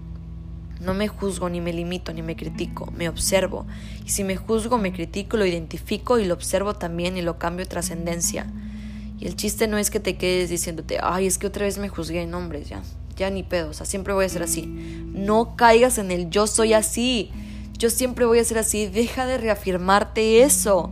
No 0.81 0.94
me 0.94 1.07
juzgo, 1.07 1.48
ni 1.48 1.61
me 1.61 1.72
limito, 1.72 2.12
ni 2.12 2.22
me 2.22 2.35
critico, 2.35 2.90
me 2.90 3.09
observo. 3.09 3.66
Y 4.05 4.11
si 4.11 4.24
me 4.24 4.37
juzgo, 4.37 4.78
me 4.78 4.92
critico, 4.92 5.37
lo 5.37 5.46
identifico 5.46 6.18
y 6.18 6.24
lo 6.24 6.35
observo 6.35 6.74
también 6.74 7.16
y 7.16 7.22
lo 7.22 7.38
cambio 7.38 7.66
trascendencia. 7.68 8.46
Y 9.22 9.26
el 9.28 9.37
chiste 9.37 9.68
no 9.68 9.78
es 9.78 9.88
que 9.88 10.00
te 10.00 10.16
quedes 10.16 10.50
diciéndote, 10.50 10.98
ay, 11.00 11.28
es 11.28 11.38
que 11.38 11.46
otra 11.46 11.64
vez 11.64 11.78
me 11.78 11.88
juzgué 11.88 12.22
en 12.22 12.35
hombres, 12.35 12.68
ya, 12.68 12.82
ya 13.14 13.30
ni 13.30 13.44
pedo, 13.44 13.70
o 13.70 13.72
sea, 13.72 13.87
siempre 13.87 14.12
voy 14.12 14.24
a 14.24 14.28
ser 14.28 14.42
así. 14.42 14.66
No 14.66 15.54
caigas 15.54 15.98
en 15.98 16.11
el 16.11 16.28
yo 16.28 16.48
soy 16.48 16.72
así, 16.72 17.30
yo 17.78 17.88
siempre 17.88 18.24
voy 18.24 18.40
a 18.40 18.44
ser 18.44 18.58
así, 18.58 18.88
deja 18.88 19.24
de 19.24 19.38
reafirmarte 19.38 20.42
eso. 20.42 20.90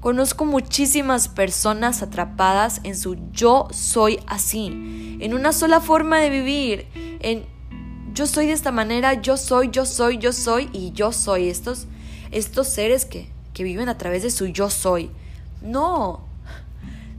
Conozco 0.00 0.46
muchísimas 0.46 1.28
personas 1.28 2.00
atrapadas 2.00 2.80
en 2.82 2.96
su 2.96 3.18
yo 3.32 3.68
soy 3.72 4.20
así, 4.26 5.18
en 5.20 5.34
una 5.34 5.52
sola 5.52 5.82
forma 5.82 6.20
de 6.20 6.30
vivir, 6.30 6.86
en 7.20 7.44
yo 8.14 8.26
soy 8.26 8.46
de 8.46 8.52
esta 8.52 8.72
manera, 8.72 9.20
yo 9.20 9.36
soy, 9.36 9.68
yo 9.70 9.84
soy, 9.84 10.16
yo 10.16 10.32
soy 10.32 10.70
y 10.72 10.92
yo 10.92 11.12
soy 11.12 11.50
estos, 11.50 11.88
estos 12.30 12.68
seres 12.68 13.04
que, 13.04 13.28
que 13.52 13.64
viven 13.64 13.90
a 13.90 13.98
través 13.98 14.22
de 14.22 14.30
su 14.30 14.46
yo 14.46 14.70
soy. 14.70 15.10
No, 15.60 16.32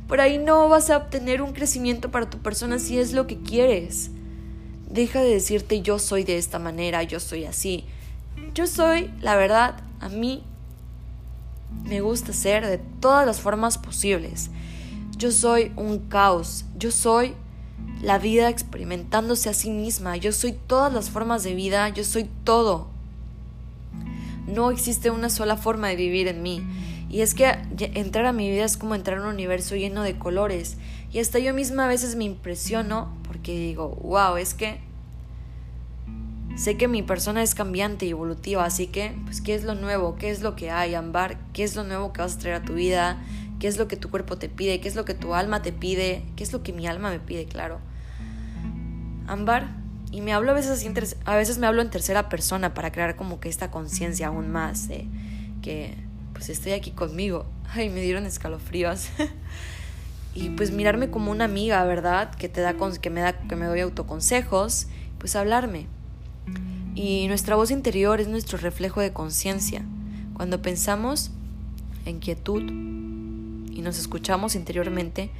por 0.07 0.21
ahí 0.21 0.37
no 0.37 0.69
vas 0.69 0.89
a 0.89 0.97
obtener 0.97 1.41
un 1.41 1.53
crecimiento 1.53 2.11
para 2.11 2.29
tu 2.29 2.39
persona 2.39 2.79
si 2.79 2.99
es 2.99 3.13
lo 3.13 3.27
que 3.27 3.37
quieres. 3.37 4.11
Deja 4.89 5.21
de 5.21 5.29
decirte 5.29 5.81
yo 5.81 5.99
soy 5.99 6.23
de 6.23 6.37
esta 6.37 6.59
manera, 6.59 7.03
yo 7.03 7.19
soy 7.19 7.45
así. 7.45 7.85
Yo 8.53 8.67
soy, 8.67 9.11
la 9.19 9.35
verdad, 9.35 9.83
a 9.99 10.09
mí 10.09 10.43
me 11.83 12.01
gusta 12.01 12.33
ser 12.33 12.65
de 12.65 12.77
todas 12.77 13.25
las 13.25 13.41
formas 13.41 13.77
posibles. 13.77 14.49
Yo 15.17 15.31
soy 15.31 15.71
un 15.75 15.99
caos, 15.99 16.65
yo 16.77 16.91
soy 16.91 17.33
la 18.01 18.19
vida 18.19 18.49
experimentándose 18.49 19.49
a 19.49 19.53
sí 19.53 19.69
misma. 19.69 20.17
Yo 20.17 20.31
soy 20.31 20.53
todas 20.53 20.93
las 20.93 21.09
formas 21.09 21.43
de 21.43 21.55
vida, 21.55 21.89
yo 21.89 22.03
soy 22.03 22.29
todo. 22.43 22.87
No 24.47 24.69
existe 24.71 25.09
una 25.09 25.29
sola 25.29 25.57
forma 25.57 25.87
de 25.87 25.95
vivir 25.95 26.27
en 26.27 26.43
mí. 26.43 26.61
Y 27.09 27.21
es 27.21 27.35
que 27.35 27.57
entrar 27.77 28.25
a 28.25 28.33
mi 28.33 28.49
vida 28.49 28.65
es 28.65 28.77
como 28.77 28.95
entrar 28.95 29.19
a 29.19 29.21
un 29.21 29.27
universo 29.27 29.75
lleno 29.75 30.03
de 30.03 30.17
colores. 30.17 30.77
Y 31.11 31.19
hasta 31.19 31.39
yo 31.39 31.53
misma 31.53 31.85
a 31.85 31.87
veces 31.87 32.15
me 32.15 32.23
impresiono 32.23 33.15
porque 33.27 33.57
digo, 33.57 33.89
wow, 34.03 34.37
es 34.37 34.53
que 34.53 34.79
sé 36.55 36.77
que 36.77 36.87
mi 36.87 37.03
persona 37.03 37.43
es 37.43 37.53
cambiante 37.53 38.05
y 38.05 38.09
evolutiva, 38.09 38.65
así 38.65 38.87
que, 38.87 39.15
pues, 39.25 39.41
¿qué 39.41 39.55
es 39.55 39.63
lo 39.63 39.75
nuevo? 39.75 40.15
¿Qué 40.15 40.29
es 40.29 40.41
lo 40.41 40.55
que 40.55 40.71
hay, 40.71 40.95
Ambar? 40.95 41.37
¿Qué 41.53 41.63
es 41.63 41.75
lo 41.75 41.83
nuevo 41.83 42.13
que 42.13 42.21
vas 42.21 42.35
a 42.35 42.39
traer 42.39 42.55
a 42.55 42.63
tu 42.63 42.73
vida? 42.73 43.21
¿Qué 43.59 43.67
es 43.67 43.77
lo 43.77 43.87
que 43.87 43.97
tu 43.97 44.09
cuerpo 44.09 44.37
te 44.37 44.49
pide? 44.49 44.79
¿Qué 44.81 44.87
es 44.87 44.95
lo 44.95 45.05
que 45.05 45.13
tu 45.13 45.33
alma 45.33 45.61
te 45.61 45.71
pide? 45.71 46.23
¿Qué 46.35 46.43
es 46.43 46.53
lo 46.53 46.63
que 46.63 46.73
mi 46.73 46.87
alma 46.87 47.09
me 47.09 47.19
pide, 47.19 47.45
claro? 47.45 47.79
Ambar, 49.27 49.67
y 50.11 50.21
me 50.21 50.33
hablo 50.33 50.51
a 50.51 50.53
veces, 50.53 50.85
a 51.25 51.35
veces 51.35 51.57
me 51.57 51.67
hablo 51.67 51.81
en 51.81 51.89
tercera 51.89 52.29
persona 52.29 52.73
para 52.73 52.91
crear 52.91 53.15
como 53.15 53.39
que 53.39 53.49
esta 53.49 53.69
conciencia 53.69 54.27
aún 54.27 54.49
más 54.49 54.87
de 54.87 55.07
que 55.61 56.04
pues 56.35 56.49
estoy 56.49 56.73
aquí 56.73 56.91
conmigo. 56.91 57.45
Ay, 57.73 57.89
me 57.89 58.01
dieron 58.01 58.25
escalofríos. 58.25 59.07
y 60.35 60.49
pues 60.49 60.71
mirarme 60.71 61.09
como 61.09 61.31
una 61.31 61.45
amiga, 61.45 61.83
¿verdad? 61.85 62.35
Que 62.35 62.49
te 62.49 62.61
da 62.61 62.75
que 63.01 63.09
me 63.09 63.21
da 63.21 63.33
que 63.39 63.55
me 63.55 63.65
doy 63.65 63.79
autoconsejos, 63.79 64.87
pues 65.17 65.35
hablarme. 65.35 65.87
Y 66.93 67.27
nuestra 67.27 67.55
voz 67.55 67.71
interior 67.71 68.21
es 68.21 68.27
nuestro 68.27 68.57
reflejo 68.57 69.01
de 69.01 69.11
conciencia. 69.11 69.83
Cuando 70.33 70.61
pensamos 70.61 71.31
en 72.05 72.19
quietud 72.19 72.61
y 72.61 73.81
nos 73.81 73.97
escuchamos 73.97 74.55
interiormente, 74.55 75.31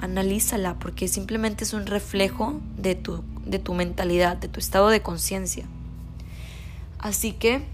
analízala 0.00 0.78
porque 0.78 1.08
simplemente 1.08 1.64
es 1.64 1.72
un 1.72 1.86
reflejo 1.86 2.60
de 2.76 2.96
tu, 2.96 3.22
de 3.44 3.58
tu 3.58 3.74
mentalidad, 3.74 4.36
de 4.36 4.48
tu 4.48 4.58
estado 4.58 4.88
de 4.88 5.02
conciencia. 5.02 5.64
Así 6.98 7.32
que 7.32 7.64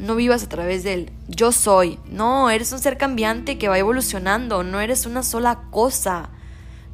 no 0.00 0.16
vivas 0.16 0.42
a 0.42 0.48
través 0.48 0.82
del 0.82 1.12
yo 1.28 1.52
soy. 1.52 1.98
No, 2.10 2.50
eres 2.50 2.72
un 2.72 2.78
ser 2.78 2.96
cambiante 2.96 3.58
que 3.58 3.68
va 3.68 3.78
evolucionando, 3.78 4.62
no 4.62 4.80
eres 4.80 5.06
una 5.06 5.22
sola 5.22 5.60
cosa. 5.70 6.30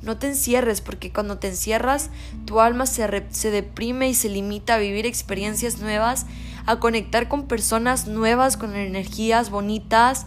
No 0.02 0.18
te 0.18 0.28
encierres 0.28 0.80
porque 0.80 1.12
cuando 1.12 1.38
te 1.38 1.48
encierras 1.48 2.10
tu 2.44 2.60
alma 2.60 2.86
se, 2.86 3.24
se 3.30 3.50
deprime 3.50 4.08
y 4.08 4.14
se 4.14 4.28
limita 4.28 4.74
a 4.74 4.78
vivir 4.78 5.06
experiencias 5.06 5.78
nuevas, 5.78 6.26
a 6.66 6.78
conectar 6.78 7.28
con 7.28 7.46
personas 7.46 8.06
nuevas, 8.06 8.56
con 8.56 8.76
energías 8.76 9.50
bonitas, 9.50 10.26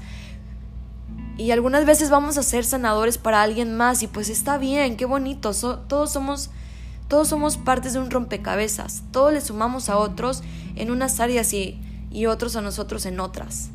y 1.37 1.51
algunas 1.51 1.85
veces 1.85 2.09
vamos 2.09 2.37
a 2.37 2.43
ser 2.43 2.65
sanadores 2.65 3.17
para 3.17 3.41
alguien 3.41 3.77
más 3.77 4.03
y 4.03 4.07
pues 4.07 4.27
está 4.27 4.57
bien, 4.57 4.97
qué 4.97 5.05
bonito. 5.05 5.53
todos 5.53 6.11
somos 6.11 6.49
todos 7.07 7.27
somos 7.29 7.57
partes 7.57 7.93
de 7.93 7.99
un 7.99 8.11
rompecabezas. 8.11 9.01
Todos 9.11 9.33
le 9.33 9.41
sumamos 9.41 9.89
a 9.89 9.97
otros 9.97 10.43
en 10.75 10.91
unas 10.91 11.19
áreas 11.19 11.53
y, 11.53 11.79
y 12.11 12.25
otros 12.25 12.55
a 12.55 12.61
nosotros 12.61 13.05
en 13.05 13.19
otras. 13.19 13.69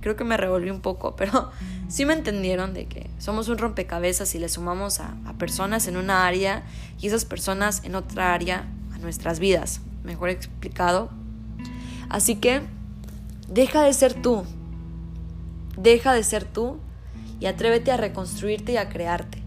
Creo 0.00 0.16
que 0.16 0.24
me 0.24 0.36
revolví 0.36 0.70
un 0.70 0.80
poco, 0.80 1.16
pero 1.16 1.50
sí 1.88 2.04
me 2.04 2.12
entendieron 2.12 2.74
de 2.74 2.86
que 2.86 3.08
somos 3.18 3.48
un 3.48 3.58
rompecabezas 3.58 4.34
y 4.34 4.38
le 4.38 4.48
sumamos 4.48 5.00
a, 5.00 5.14
personas 5.38 5.88
en 5.88 5.96
una 5.96 6.26
área 6.26 6.64
y 7.00 7.06
esas 7.06 7.24
personas 7.24 7.82
en 7.84 7.94
otra 7.94 8.34
área 8.34 8.66
a 8.94 8.98
nuestras 8.98 9.38
vidas. 9.38 9.80
Mejor 10.04 10.28
explicado. 10.28 11.10
Así 12.08 12.36
que 12.36 12.62
deja 13.48 13.82
de 13.82 13.92
ser 13.92 14.14
tú. 14.14 14.44
Deja 15.76 16.12
de 16.12 16.22
ser 16.22 16.44
tú 16.44 16.78
y 17.40 17.46
atrévete 17.46 17.90
a 17.90 17.96
reconstruirte 17.96 18.72
y 18.72 18.76
a 18.76 18.88
crearte. 18.88 19.42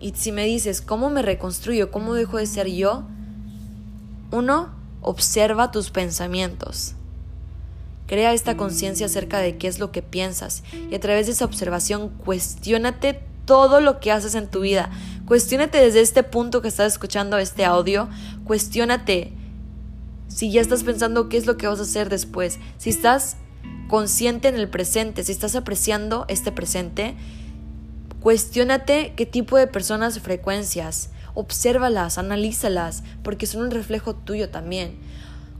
y 0.00 0.12
si 0.14 0.32
me 0.32 0.44
dices, 0.44 0.82
¿cómo 0.82 1.08
me 1.08 1.22
reconstruyo? 1.22 1.90
¿Cómo 1.90 2.12
dejo 2.12 2.36
de 2.36 2.46
ser 2.46 2.66
yo? 2.66 3.04
Uno, 4.32 4.74
observa 5.04 5.70
tus 5.70 5.90
pensamientos. 5.90 6.94
Crea 8.06 8.32
esta 8.32 8.56
conciencia 8.56 9.06
acerca 9.06 9.38
de 9.38 9.56
qué 9.56 9.68
es 9.68 9.78
lo 9.78 9.92
que 9.92 10.02
piensas 10.02 10.62
y 10.90 10.94
a 10.94 11.00
través 11.00 11.26
de 11.26 11.32
esa 11.32 11.44
observación 11.44 12.08
cuestiónate 12.08 13.22
todo 13.44 13.80
lo 13.80 14.00
que 14.00 14.12
haces 14.12 14.34
en 14.34 14.48
tu 14.48 14.60
vida. 14.60 14.90
Cuestiónate 15.26 15.78
desde 15.78 16.00
este 16.00 16.22
punto 16.22 16.60
que 16.60 16.68
estás 16.68 16.92
escuchando 16.92 17.38
este 17.38 17.64
audio, 17.64 18.08
cuestiónate 18.44 19.32
si 20.28 20.50
ya 20.50 20.60
estás 20.60 20.82
pensando 20.84 21.28
qué 21.28 21.36
es 21.36 21.46
lo 21.46 21.56
que 21.56 21.66
vas 21.66 21.78
a 21.78 21.82
hacer 21.82 22.08
después, 22.08 22.58
si 22.78 22.90
estás 22.90 23.36
consciente 23.88 24.48
en 24.48 24.56
el 24.56 24.68
presente, 24.68 25.22
si 25.22 25.32
estás 25.32 25.54
apreciando 25.54 26.24
este 26.28 26.50
presente, 26.50 27.14
cuestiónate 28.20 29.12
qué 29.16 29.26
tipo 29.26 29.56
de 29.56 29.66
personas 29.66 30.18
frecuencias, 30.18 31.10
obsérvalas, 31.34 32.18
analízalas, 32.18 33.02
porque 33.22 33.46
son 33.46 33.62
un 33.62 33.70
reflejo 33.70 34.14
tuyo 34.14 34.50
también. 34.50 34.98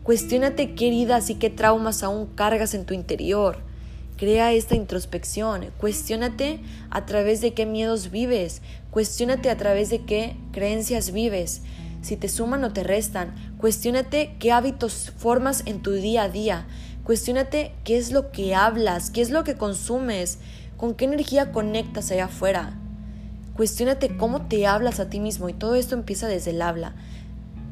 Cuestiónate 0.03 0.75
qué 0.75 0.89
heridas 0.89 1.31
y 1.31 1.37
qué 1.37 1.51
traumas 1.51 2.03
aún 2.03 2.27
cargas 2.27 2.75
en 2.75 2.85
tu 2.85 2.95
interior. 2.95 3.59
Crea 4.17 4.53
esta 4.53 4.77
introspección, 4.77 5.67
cuestiónate 5.79 6.61
a 6.91 7.05
través 7.05 7.41
de 7.41 7.53
qué 7.53 7.67
miedos 7.67 8.11
vives, 8.11 8.63
cuestiónate 8.91 9.51
a 9.51 9.57
través 9.57 9.91
de 9.91 10.05
qué 10.05 10.37
creencias 10.53 11.11
vives, 11.11 11.63
si 12.01 12.17
te 12.17 12.29
suman 12.29 12.63
o 12.63 12.73
te 12.73 12.85
restan, 12.85 13.35
cuestiónate 13.59 14.37
qué 14.39 14.53
hábitos 14.53 15.13
formas 15.17 15.65
en 15.67 15.83
tu 15.83 15.91
día 15.91 16.25
a 16.25 16.29
día, 16.29 16.67
Cuestiónate 17.05 17.75
qué 17.85 17.99
es 17.99 18.13
lo 18.13 18.31
que 18.33 18.55
hablas, 18.55 19.11
qué 19.11 19.21
es 19.21 19.29
lo 19.29 19.45
que 19.45 19.57
consumes, 19.57 20.39
con 20.79 20.95
qué 20.95 21.05
energía 21.05 21.53
conectas 21.53 22.11
allá 22.11 22.25
afuera. 22.25 22.79
Cuestiónate 23.57 24.17
cómo 24.17 24.47
te 24.47 24.67
hablas 24.67 24.99
a 24.99 25.09
ti 25.09 25.21
mismo 25.21 25.49
y 25.49 25.53
todo 25.53 25.77
esto 25.77 25.95
empieza 25.95 26.27
desde 26.27 26.51
el 26.51 26.62
habla. 26.62 26.95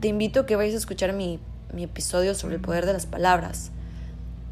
Te 0.01 0.09
invito 0.09 0.41
a 0.41 0.47
que 0.47 0.57
vayas 0.57 0.75
a 0.75 0.79
escuchar 0.79 1.13
mi, 1.13 1.41
mi 1.73 1.85
episodio 1.85 2.35
sobre 2.35 2.57
el 2.57 2.61
poder 2.61 2.87
de 2.87 2.93
las 2.93 3.07
palabras, 3.07 3.73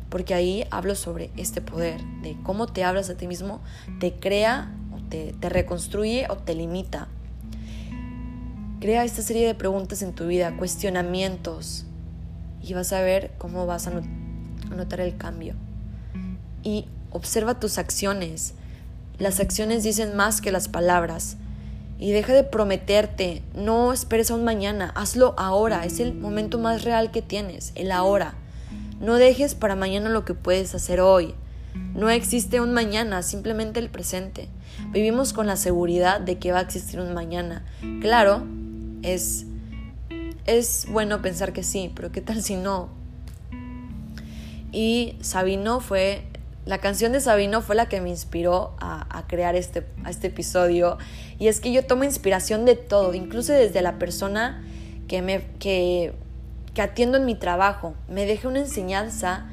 porque 0.08 0.34
ahí 0.34 0.64
hablo 0.70 0.94
sobre 0.94 1.30
este 1.36 1.60
poder, 1.60 2.00
de 2.22 2.36
cómo 2.42 2.66
te 2.66 2.82
hablas 2.82 3.10
a 3.10 3.16
ti 3.16 3.28
mismo, 3.28 3.60
te 4.00 4.14
crea 4.14 4.74
o 4.92 5.00
te, 5.08 5.34
te 5.38 5.48
reconstruye 5.48 6.26
o 6.30 6.36
te 6.36 6.54
limita. 6.54 7.08
Crea 8.80 9.04
esta 9.04 9.22
serie 9.22 9.46
de 9.46 9.54
preguntas 9.54 10.02
en 10.02 10.14
tu 10.14 10.26
vida, 10.26 10.56
cuestionamientos, 10.56 11.84
y 12.62 12.74
vas 12.74 12.92
a 12.92 13.02
ver 13.02 13.32
cómo 13.38 13.66
vas 13.66 13.86
a 13.86 13.92
notar 14.74 15.00
el 15.00 15.16
cambio. 15.16 15.54
Y 16.62 16.86
observa 17.10 17.60
tus 17.60 17.78
acciones. 17.78 18.54
Las 19.20 19.38
acciones 19.38 19.82
dicen 19.84 20.16
más 20.16 20.40
que 20.40 20.50
las 20.50 20.68
palabras. 20.68 21.36
Y 21.98 22.12
deja 22.12 22.32
de 22.32 22.42
prometerte, 22.42 23.42
no 23.54 23.92
esperes 23.92 24.30
a 24.30 24.34
un 24.34 24.44
mañana, 24.44 24.90
hazlo 24.96 25.34
ahora, 25.36 25.84
es 25.84 26.00
el 26.00 26.14
momento 26.14 26.58
más 26.58 26.82
real 26.82 27.10
que 27.10 27.20
tienes, 27.20 27.72
el 27.74 27.92
ahora. 27.92 28.32
No 28.98 29.16
dejes 29.16 29.54
para 29.54 29.76
mañana 29.76 30.08
lo 30.08 30.24
que 30.24 30.32
puedes 30.32 30.74
hacer 30.74 31.00
hoy. 31.00 31.34
No 31.94 32.08
existe 32.08 32.62
un 32.62 32.72
mañana, 32.72 33.22
simplemente 33.22 33.78
el 33.78 33.90
presente. 33.90 34.48
Vivimos 34.92 35.34
con 35.34 35.46
la 35.46 35.56
seguridad 35.56 36.18
de 36.18 36.38
que 36.38 36.52
va 36.52 36.60
a 36.60 36.62
existir 36.62 36.98
un 36.98 37.12
mañana. 37.12 37.66
Claro, 38.00 38.46
es, 39.02 39.44
es 40.46 40.86
bueno 40.90 41.20
pensar 41.20 41.52
que 41.52 41.62
sí, 41.62 41.92
pero 41.94 42.10
¿qué 42.10 42.22
tal 42.22 42.42
si 42.42 42.56
no? 42.56 42.88
Y 44.72 45.16
Sabino 45.20 45.80
fue, 45.80 46.24
la 46.70 46.78
canción 46.78 47.10
de 47.10 47.20
Sabino 47.20 47.62
fue 47.62 47.74
la 47.74 47.88
que 47.88 48.00
me 48.00 48.10
inspiró 48.10 48.76
a, 48.78 49.24
crear 49.26 49.56
este, 49.56 49.84
este 50.08 50.28
episodio. 50.28 50.98
Y 51.36 51.48
es 51.48 51.58
que 51.58 51.72
yo 51.72 51.84
tomo 51.84 52.04
inspiración 52.04 52.64
de 52.64 52.76
todo, 52.76 53.12
incluso 53.12 53.52
desde 53.52 53.82
la 53.82 53.98
persona 53.98 54.64
que, 55.08 55.20
me, 55.20 55.42
que, 55.58 56.14
que 56.72 56.80
atiendo 56.80 57.18
en 57.18 57.24
mi 57.24 57.34
trabajo. 57.34 57.94
Me 58.08 58.24
deja 58.24 58.46
una 58.46 58.60
enseñanza 58.60 59.48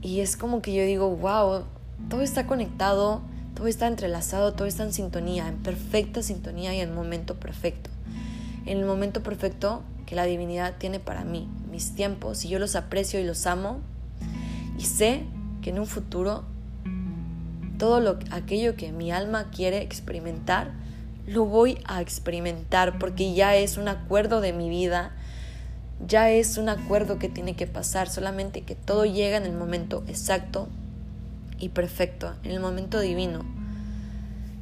y 0.00 0.20
es 0.20 0.38
como 0.38 0.62
que 0.62 0.72
yo 0.72 0.82
digo, 0.84 1.10
wow, 1.14 1.64
todo 2.08 2.22
está 2.22 2.46
conectado, 2.46 3.20
todo 3.54 3.66
está 3.66 3.86
entrelazado, 3.86 4.54
todo 4.54 4.66
está 4.66 4.84
en 4.84 4.94
sintonía, 4.94 5.48
en 5.48 5.58
perfecta 5.58 6.22
sintonía 6.22 6.74
y 6.74 6.80
en 6.80 6.94
momento 6.94 7.34
perfecto. 7.34 7.90
En 8.64 8.78
el 8.78 8.86
momento 8.86 9.22
perfecto 9.22 9.82
que 10.06 10.14
la 10.14 10.24
divinidad 10.24 10.76
tiene 10.78 10.98
para 10.98 11.24
mí, 11.24 11.46
mis 11.70 11.94
tiempos, 11.94 12.42
y 12.46 12.48
yo 12.48 12.58
los 12.58 12.74
aprecio 12.74 13.20
y 13.20 13.24
los 13.24 13.46
amo, 13.46 13.80
y 14.78 14.84
sé 14.86 15.24
que 15.60 15.68
en 15.68 15.78
un 15.78 15.86
futuro 15.86 16.53
todo 17.84 18.00
lo, 18.00 18.18
aquello 18.30 18.76
que 18.76 18.92
mi 18.92 19.12
alma 19.12 19.50
quiere 19.50 19.82
experimentar, 19.82 20.72
lo 21.26 21.44
voy 21.44 21.76
a 21.84 22.00
experimentar 22.00 22.98
porque 22.98 23.34
ya 23.34 23.56
es 23.56 23.76
un 23.76 23.88
acuerdo 23.88 24.40
de 24.40 24.54
mi 24.54 24.70
vida, 24.70 25.12
ya 26.06 26.30
es 26.30 26.56
un 26.56 26.70
acuerdo 26.70 27.18
que 27.18 27.28
tiene 27.28 27.56
que 27.56 27.66
pasar, 27.66 28.08
solamente 28.08 28.62
que 28.62 28.74
todo 28.74 29.04
llega 29.04 29.36
en 29.36 29.44
el 29.44 29.52
momento 29.52 30.02
exacto 30.08 30.66
y 31.58 31.68
perfecto, 31.68 32.32
en 32.42 32.52
el 32.52 32.60
momento 32.60 33.00
divino. 33.00 33.44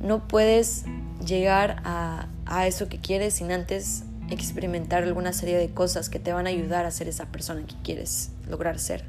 No 0.00 0.26
puedes 0.26 0.82
llegar 1.24 1.80
a, 1.84 2.26
a 2.44 2.66
eso 2.66 2.88
que 2.88 2.98
quieres 2.98 3.34
sin 3.34 3.52
antes 3.52 4.02
experimentar 4.30 5.04
alguna 5.04 5.32
serie 5.32 5.58
de 5.58 5.70
cosas 5.70 6.08
que 6.08 6.18
te 6.18 6.32
van 6.32 6.48
a 6.48 6.50
ayudar 6.50 6.86
a 6.86 6.90
ser 6.90 7.06
esa 7.06 7.26
persona 7.26 7.64
que 7.64 7.76
quieres 7.84 8.32
lograr 8.48 8.80
ser. 8.80 9.04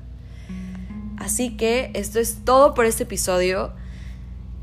Así 1.18 1.58
que 1.58 1.90
esto 1.96 2.20
es 2.20 2.46
todo 2.46 2.76
por 2.76 2.86
este 2.86 3.06
episodio. 3.06 3.74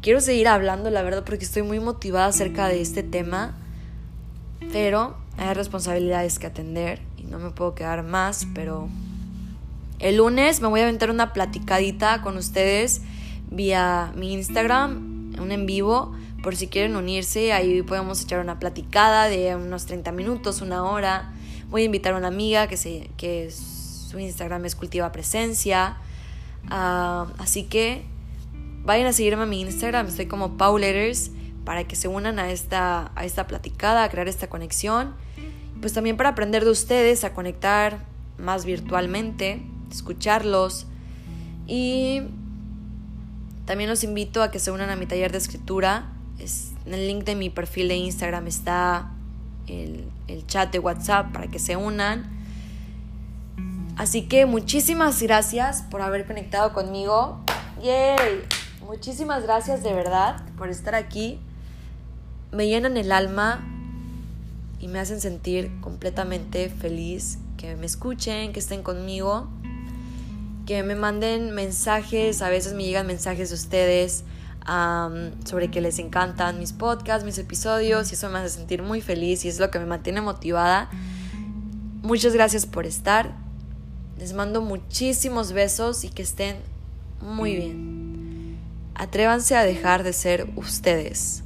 Quiero 0.02 0.20
seguir 0.20 0.48
hablando, 0.48 0.88
la 0.90 1.02
verdad, 1.02 1.24
porque 1.24 1.44
estoy 1.44 1.62
muy 1.62 1.78
motivada 1.78 2.26
acerca 2.26 2.68
de 2.68 2.80
este 2.80 3.02
tema. 3.02 3.54
Pero 4.72 5.16
hay 5.36 5.54
responsabilidades 5.54 6.38
que 6.38 6.46
atender 6.46 7.00
y 7.16 7.24
no 7.24 7.38
me 7.38 7.50
puedo 7.50 7.74
quedar 7.74 8.02
más, 8.02 8.46
pero 8.54 8.88
el 9.98 10.16
lunes 10.16 10.60
me 10.60 10.68
voy 10.68 10.80
a 10.80 10.84
aventar 10.84 11.10
una 11.10 11.32
platicadita 11.32 12.22
con 12.22 12.36
ustedes 12.36 13.02
vía 13.50 14.12
mi 14.14 14.32
Instagram, 14.32 15.34
un 15.38 15.52
en 15.52 15.66
vivo, 15.66 16.14
por 16.42 16.56
si 16.56 16.68
quieren 16.68 16.96
unirse, 16.96 17.52
ahí 17.52 17.82
podemos 17.82 18.22
echar 18.22 18.40
una 18.40 18.58
platicada 18.58 19.28
de 19.28 19.54
unos 19.56 19.86
30 19.86 20.12
minutos, 20.12 20.62
una 20.62 20.84
hora. 20.84 21.32
Voy 21.68 21.82
a 21.82 21.84
invitar 21.84 22.14
a 22.14 22.16
una 22.16 22.28
amiga 22.28 22.66
que, 22.66 22.76
se, 22.76 23.10
que 23.16 23.50
su 23.50 24.18
Instagram 24.18 24.64
es 24.64 24.74
Cultiva 24.74 25.12
Presencia. 25.12 25.98
Ah, 26.70 27.26
así 27.38 27.64
que 27.64 28.04
vayan 28.84 29.06
a 29.06 29.12
seguirme 29.12 29.42
a 29.42 29.46
mi 29.46 29.60
Instagram, 29.60 30.06
estoy 30.06 30.26
como 30.26 30.56
Pauletters, 30.56 31.30
para 31.64 31.84
que 31.84 31.96
se 31.96 32.08
unan 32.08 32.38
a 32.38 32.50
esta, 32.50 33.12
a 33.14 33.24
esta 33.24 33.46
platicada, 33.46 34.04
a 34.04 34.08
crear 34.08 34.28
esta 34.28 34.48
conexión. 34.48 35.14
Pues 35.80 35.92
también 35.92 36.16
para 36.16 36.30
aprender 36.30 36.64
de 36.64 36.70
ustedes, 36.70 37.24
a 37.24 37.32
conectar 37.32 38.04
más 38.38 38.64
virtualmente, 38.64 39.62
escucharlos. 39.90 40.86
Y 41.66 42.22
también 43.66 43.88
los 43.88 44.02
invito 44.02 44.42
a 44.42 44.50
que 44.50 44.58
se 44.58 44.70
unan 44.70 44.90
a 44.90 44.96
mi 44.96 45.06
taller 45.06 45.32
de 45.32 45.38
escritura. 45.38 46.10
Es, 46.38 46.72
en 46.86 46.94
el 46.94 47.06
link 47.06 47.24
de 47.24 47.34
mi 47.34 47.50
perfil 47.50 47.88
de 47.88 47.96
Instagram 47.96 48.46
está 48.46 49.12
el, 49.66 50.08
el 50.26 50.46
chat 50.46 50.72
de 50.72 50.78
WhatsApp 50.78 51.32
para 51.32 51.46
que 51.46 51.58
se 51.58 51.76
unan. 51.76 52.28
Así 53.96 54.22
que 54.22 54.46
muchísimas 54.46 55.22
gracias 55.22 55.82
por 55.82 56.00
haber 56.00 56.26
conectado 56.26 56.72
conmigo. 56.72 57.44
¡Yay! 57.82 58.59
Muchísimas 58.90 59.44
gracias 59.44 59.84
de 59.84 59.94
verdad 59.94 60.42
por 60.58 60.68
estar 60.68 60.96
aquí. 60.96 61.38
Me 62.50 62.66
llenan 62.66 62.96
el 62.96 63.12
alma 63.12 63.64
y 64.80 64.88
me 64.88 64.98
hacen 64.98 65.20
sentir 65.20 65.70
completamente 65.80 66.68
feliz 66.68 67.38
que 67.56 67.76
me 67.76 67.86
escuchen, 67.86 68.52
que 68.52 68.58
estén 68.58 68.82
conmigo, 68.82 69.48
que 70.66 70.82
me 70.82 70.96
manden 70.96 71.54
mensajes, 71.54 72.42
a 72.42 72.48
veces 72.48 72.74
me 72.74 72.82
llegan 72.82 73.06
mensajes 73.06 73.50
de 73.50 73.54
ustedes 73.54 74.24
sobre 75.44 75.70
que 75.70 75.80
les 75.80 76.00
encantan 76.00 76.58
mis 76.58 76.72
podcasts, 76.72 77.24
mis 77.24 77.38
episodios 77.38 78.10
y 78.10 78.16
eso 78.16 78.28
me 78.28 78.40
hace 78.40 78.48
sentir 78.56 78.82
muy 78.82 79.00
feliz 79.00 79.44
y 79.44 79.48
es 79.48 79.60
lo 79.60 79.70
que 79.70 79.78
me 79.78 79.86
mantiene 79.86 80.20
motivada. 80.20 80.90
Muchas 82.02 82.34
gracias 82.34 82.66
por 82.66 82.86
estar. 82.86 83.36
Les 84.18 84.32
mando 84.32 84.60
muchísimos 84.62 85.52
besos 85.52 86.02
y 86.02 86.08
que 86.08 86.22
estén 86.22 86.56
muy 87.20 87.54
bien. 87.54 87.99
Atrévanse 89.00 89.56
a 89.56 89.64
dejar 89.64 90.02
de 90.02 90.12
ser 90.12 90.46
ustedes. 90.56 91.42